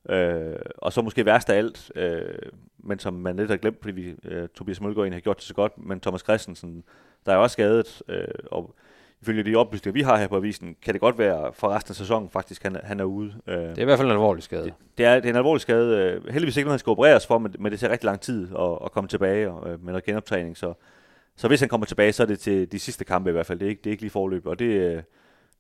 [0.09, 2.21] Øh, og så måske værst af alt, øh,
[2.83, 5.43] men som man lidt har glemt, fordi vi, øh, Tobias Mølgaard egentlig har gjort det
[5.45, 6.83] så godt, men Thomas Christensen,
[7.25, 8.75] der er også skadet, øh, og
[9.21, 11.95] ifølge de oplysninger, vi har her på avisen, kan det godt være for resten af
[11.95, 13.33] sæsonen faktisk, han, er- han er ude.
[13.47, 14.63] Øh, Det er i hvert fald en alvorlig skade.
[14.63, 15.97] det, det, er, det er en alvorlig skade.
[16.25, 18.47] Øh, heldigvis ikke noget, han skal opereres for, men, men det tager rigtig lang tid
[18.59, 20.57] at, at komme tilbage og, øh, med noget genoptræning.
[20.57, 20.73] Så,
[21.35, 23.59] så hvis han kommer tilbage, så er det til de sidste kampe i hvert fald.
[23.59, 24.45] Det er ikke, det er ikke lige forløb.
[24.47, 25.03] Og det, øh,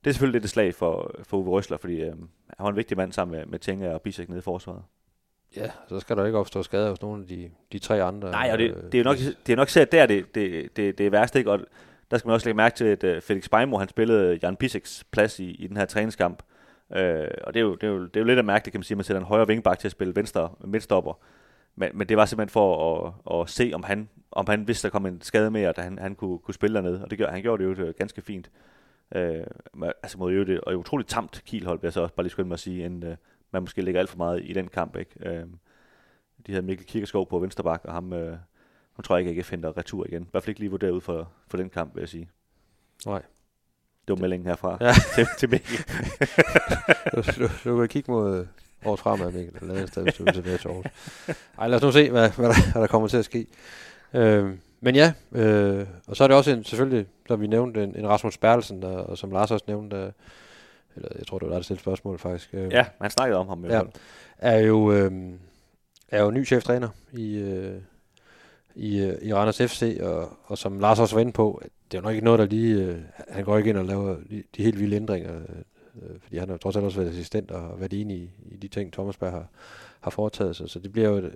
[0.03, 2.13] det er selvfølgelig lidt et slag for, for Uwe Røsler, fordi øh,
[2.57, 4.81] han var en vigtig mand sammen med, med Tenga og Bisek nede i forsvaret.
[5.55, 8.31] Ja, så skal der ikke opstå skader hos nogle af de, de tre andre.
[8.31, 10.77] Nej, og det, øh, det er jo nok, det er nok selv der, det, det,
[10.77, 11.51] det, det er værst, ikke?
[11.51, 11.59] Og
[12.11, 15.05] der skal man også lægge mærke til, at uh, Felix Beimo, han spillede Jan Piseks
[15.11, 16.43] plads i, i den her træningskamp.
[16.89, 16.97] Uh,
[17.43, 18.83] og det er, jo, det, er jo, det er jo lidt af mærkeligt, kan man
[18.83, 21.13] sige, at man sætter en højre vingbak til at spille venstre midtstopper.
[21.75, 24.91] Men, men det var simpelthen for at, at se, om han, om han vidste, der
[24.91, 27.03] kom en skade mere, at han, han kunne, kunne spille dernede.
[27.03, 28.51] Og det gjorde, han gjorde det jo øh, ganske fint.
[29.15, 32.23] Uh, altså mod jo det, og et utroligt tamt kielhold, vil jeg så også bare
[32.23, 33.13] lige skynde mig at sige, end uh,
[33.51, 34.95] man måske lægger alt for meget i den kamp.
[34.95, 35.41] Ikke?
[35.43, 35.49] Uh,
[36.47, 38.37] de havde Mikkel Kirkeskov på venstre bak, og ham, øh,
[38.95, 40.23] ham tror jeg ikke, AGF henter retur igen.
[40.23, 42.29] I hvert fald ikke lige vurderet ud for, for den kamp, vil jeg sige.
[43.05, 43.21] Nej.
[44.07, 44.93] Det var meldingen herfra Ja.
[45.15, 45.77] til, til Mikkel.
[47.15, 48.47] du, du, du kan kigge mod
[48.81, 50.85] Aarhus fremad, Mikkel, eller andet sted, hvis du vil tilbage til Aarhus.
[51.59, 53.47] Ej, lad os nu se, hvad, hvad, der, hvad der kommer til at ske.
[54.13, 57.95] Øh, men ja, øh, og så er det også en, selvfølgelig, der vi nævnte, en,
[57.95, 60.11] en Rasmus Bertelsen, der, og som Lars også nævnte, øh,
[60.95, 62.49] eller jeg tror, det var der, der stillede spørgsmål faktisk.
[62.53, 63.79] Øh, ja, han snakkede om ham i hvert Ja.
[63.81, 63.91] fald.
[64.37, 65.11] er jo, øh,
[66.09, 67.75] er jo ny cheftræner i, øh,
[68.75, 71.61] i, øh, i Randers FC, og, og som Lars også var inde på,
[71.91, 72.75] det er jo nok ikke noget, der lige...
[72.83, 72.97] Øh,
[73.29, 76.57] han går ikke ind og laver de, de helt vilde ændringer, øh, fordi han har
[76.57, 79.47] trods alt også været assistent og været enig i, i de ting, Thomas Berg har,
[80.01, 80.69] har foretaget sig.
[80.69, 81.33] Så det bliver jo et,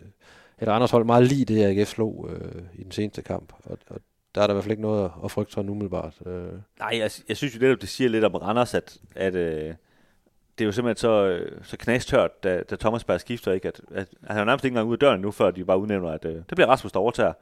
[0.61, 3.99] et Randers hold meget lige det, AGF slog øh, i den seneste kamp, og, og
[4.35, 6.13] der er der i hvert fald ikke noget at, frygte sådan umiddelbart.
[6.25, 6.47] Øh.
[6.79, 9.73] Nej, jeg, jeg synes jo netop, det siger lidt om Randers, at, at øh,
[10.57, 13.67] det er jo simpelthen så, øh, så knastørt, da, da Thomas Berg skifter, ikke?
[13.67, 15.79] At, at, at han er nærmest ikke engang ude af døren nu, før de bare
[15.79, 17.33] udnævner, at øh, det bliver Rasmus, der overtager.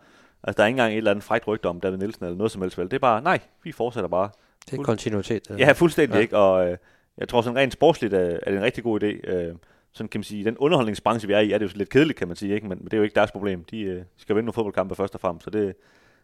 [0.44, 2.52] Altså, der er ikke engang et eller andet frækt rygte om David Nielsen eller noget
[2.52, 2.86] som helst vel.
[2.86, 4.30] Det er bare, nej, vi fortsætter bare.
[4.72, 5.50] Det er kontinuitet.
[5.58, 6.22] Ja, fuldstændig ja.
[6.22, 6.78] ikke, og øh,
[7.18, 9.32] jeg tror sådan rent sportsligt er, er det en rigtig god idé.
[9.32, 9.56] Øh,
[9.94, 12.28] sådan kan man sige, den underholdningsbranche, vi er i, er det jo lidt kedeligt, kan
[12.28, 12.68] man sige, ikke?
[12.68, 13.64] Men, men det er jo ikke deres problem.
[13.64, 15.76] De øh, skal vinde nogle fodboldkampe først og fremmest, så det,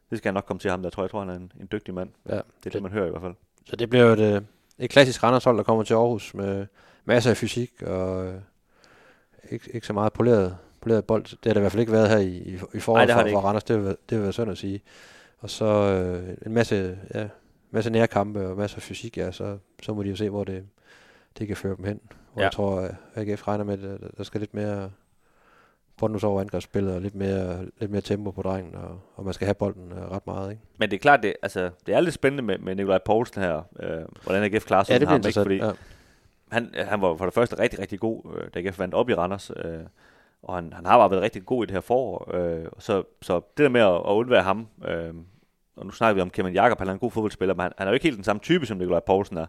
[0.10, 1.68] det skal jeg nok komme til ham, der tror jeg, tror han er en, en
[1.72, 2.10] dygtig mand.
[2.30, 2.36] Ja.
[2.36, 3.34] Det er det, man hører i hvert fald.
[3.66, 4.42] Så det bliver jo et, øh,
[4.80, 6.66] et klassisk Randershold, der kommer til Aarhus med
[7.06, 8.34] masser af fysik og øh,
[9.52, 11.24] ikke, ikke så meget poleret, poleret bold.
[11.24, 13.40] Det har det i hvert fald ikke været her i, i, i forhold for, for
[13.40, 14.82] Randers, det vil, det vil være synd at sige.
[15.40, 17.28] Og så øh, en masse, ja,
[17.72, 20.66] masse nærkampe og masser af fysik, ja, så, så må de jo se, hvor det,
[21.38, 22.00] det kan føre dem hen.
[22.38, 22.46] Hvor ja.
[22.46, 22.80] jeg tror,
[23.16, 24.92] at AGF regner med, at der skal lidt mere
[25.98, 29.46] Brøndus over angrebsspillet og lidt mere, lidt mere tempo på drengen, og, og man skal
[29.46, 30.52] have bolden uh, ret meget.
[30.52, 30.62] Ikke?
[30.78, 33.62] Men det er klart, det, altså, det er lidt spændende med, med Nikolaj Poulsen her,
[33.80, 34.94] øh, hvordan AGF klarer sig.
[34.94, 35.72] Ja, det ham, ikke, fordi ja.
[36.52, 39.14] han, han var for det første rigtig, rigtig god, øh, da AGF vandt op i
[39.14, 39.80] Randers, øh,
[40.44, 42.36] og han, han har bare været rigtig god i det her forår.
[42.36, 45.14] Øh, så, så det der med at, at undvære ham, øh,
[45.76, 47.88] og nu snakker vi om Kevin Jakob, han er en god fodboldspiller, men han, han
[47.88, 49.46] er jo ikke helt den samme type, som Nikolaj Poulsen er.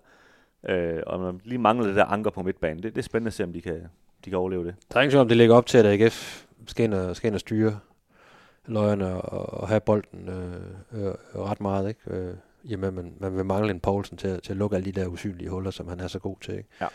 [0.69, 2.83] Øh, og man lige mangler det der anker på midtbanen.
[2.83, 3.87] Det, det er spændende at se, om de kan,
[4.25, 4.75] de kan overleve det.
[4.93, 7.35] Der er ingen om det ligger op til, at AGF skal ind og, skal ind
[7.35, 7.79] og styre
[8.67, 11.89] løjerne og, og have bolden øh, øh, ret meget.
[11.89, 12.01] Ikke?
[12.07, 12.35] Øh,
[12.65, 15.51] jamen, man, man vil mangle en Poulsen til, til at lukke alle de der usynlige
[15.51, 16.55] huller, som han er så god til.
[16.55, 16.69] Ikke?
[16.81, 16.87] Ja.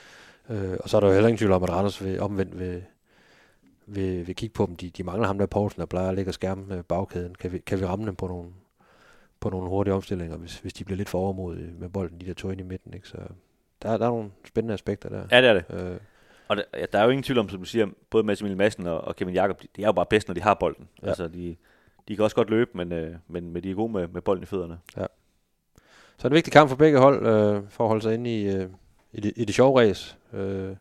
[0.50, 2.84] Øh, og så er der jo heller ingen tvivl om, at Randers vil omvendt vil,
[3.86, 4.76] vil, vil kigge på dem.
[4.76, 7.36] De, de mangler ham der Poulsen, der plejer at lægge skærmen med bagkæden.
[7.36, 8.50] Kan vi, kan vi ramme dem på nogle,
[9.40, 12.34] på nogle hurtige omstillinger, hvis, hvis de bliver lidt for overmodige med bolden, de der
[12.34, 12.94] to ind i midten.
[12.94, 13.08] Ikke?
[13.08, 13.18] Så
[13.84, 15.24] der, der er nogle spændende aspekter der.
[15.32, 15.66] Ja, det er det.
[15.70, 15.98] Øh,
[16.48, 18.58] og der, ja, der er jo ingen tvivl om, som du siger, både Mads Emil
[18.58, 20.88] Madsen og, og Kevin Jakob, de, de er jo bare bedst, når de har bolden.
[21.04, 21.08] Ja.
[21.08, 21.56] Altså, de,
[22.08, 24.44] de kan også godt løbe, men, øh, men, men de er gode med, med bolden
[24.44, 24.80] i fødderne.
[24.98, 25.06] Ja.
[26.18, 28.70] Så en vigtig kamp for begge hold, øh, for at holde sig inde i, øh,
[29.14, 30.18] i, det, i det sjove race.
[30.34, 30.76] Øh,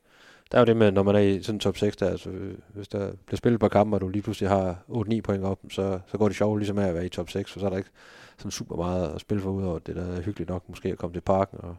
[0.52, 2.30] der er jo det med, når man er i sådan en top 6, der, altså,
[2.30, 5.58] øh, hvis der bliver spillet på kampe, og du lige pludselig har 8-9 point op,
[5.70, 7.70] så, så går det sjovt ligesom med at være i top 6, for så er
[7.70, 7.90] der ikke
[8.38, 10.98] sådan super meget at spille for ud over det, der er hyggeligt nok måske at
[10.98, 11.76] komme til parken og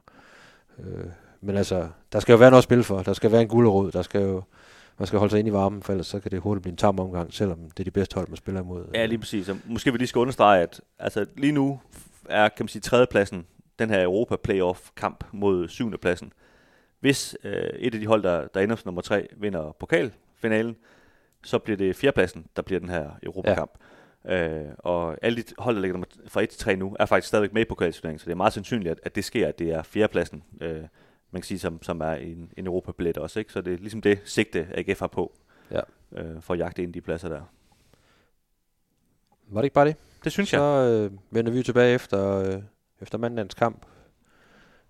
[0.80, 1.05] øh,
[1.41, 3.03] men altså, der skal jo være noget at spille for.
[3.03, 3.91] Der skal være en gulerod.
[3.91, 4.43] Der skal jo,
[4.97, 6.78] man skal holde sig ind i varmen, for ellers så kan det hurtigt blive en
[6.78, 8.86] tam omgang, selvom det er de bedste hold, man spiller imod.
[8.93, 9.49] Ja, lige præcis.
[9.49, 11.80] Og måske vi lige skal understrege, at altså, lige nu
[12.30, 13.45] er, kan man sige, tredjepladsen
[13.80, 16.34] den her Europa Playoff kamp mod syvende pladsen.
[16.99, 20.76] Hvis øh, et af de hold, der, der ender som nummer tre, vinder pokalfinalen,
[21.43, 23.71] så bliver det fjerdepladsen, der bliver den her Europakamp.
[23.80, 23.86] Ja.
[24.30, 27.53] Øh, og alle de hold, der ligger fra 1 til 3 nu, er faktisk stadigvæk
[27.53, 29.84] med i pokalturneringen, så det er meget sandsynligt, at, at det sker, at det er
[29.84, 30.82] fjerdepladsen, øh,
[31.32, 33.39] man kan sige, som, som er en, en Europa-billet også.
[33.39, 33.53] Ikke?
[33.53, 35.34] Så det er ligesom det sigte, AGF har på,
[35.71, 35.82] ja.
[36.11, 37.41] øh, for at jagte ind de pladser der.
[39.47, 39.95] Var det ikke bare det?
[40.24, 40.61] Det synes så, jeg.
[40.61, 42.61] Så øh, vender vi tilbage efter, øh,
[43.01, 43.86] efter mandagens kamp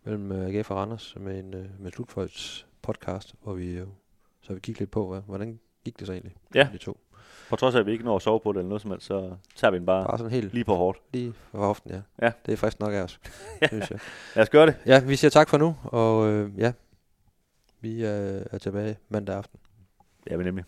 [0.04, 3.88] mellem øh, AGF og Randers med en øh, med slutfolds podcast, hvor vi øh,
[4.42, 6.36] så vi kigge lidt på, hvad, hvordan gik det så egentlig?
[6.56, 6.70] Ja.
[6.74, 6.98] De to.
[7.50, 9.06] På trods af, at vi ikke når at sove på det eller noget som helst,
[9.06, 11.00] så tager vi den bare, bare sådan helt lige på hårdt.
[11.14, 12.02] Lige for hoften, ja.
[12.22, 12.32] ja.
[12.46, 13.20] Det er frisk nok af os,
[13.68, 14.00] synes jeg.
[14.36, 14.76] Lad os gøre det.
[14.86, 16.72] Ja, vi siger tak for nu, og øh, ja,
[17.82, 19.60] vi er, er tilbage mandag aften.
[20.30, 20.66] Ja, vi nemlig.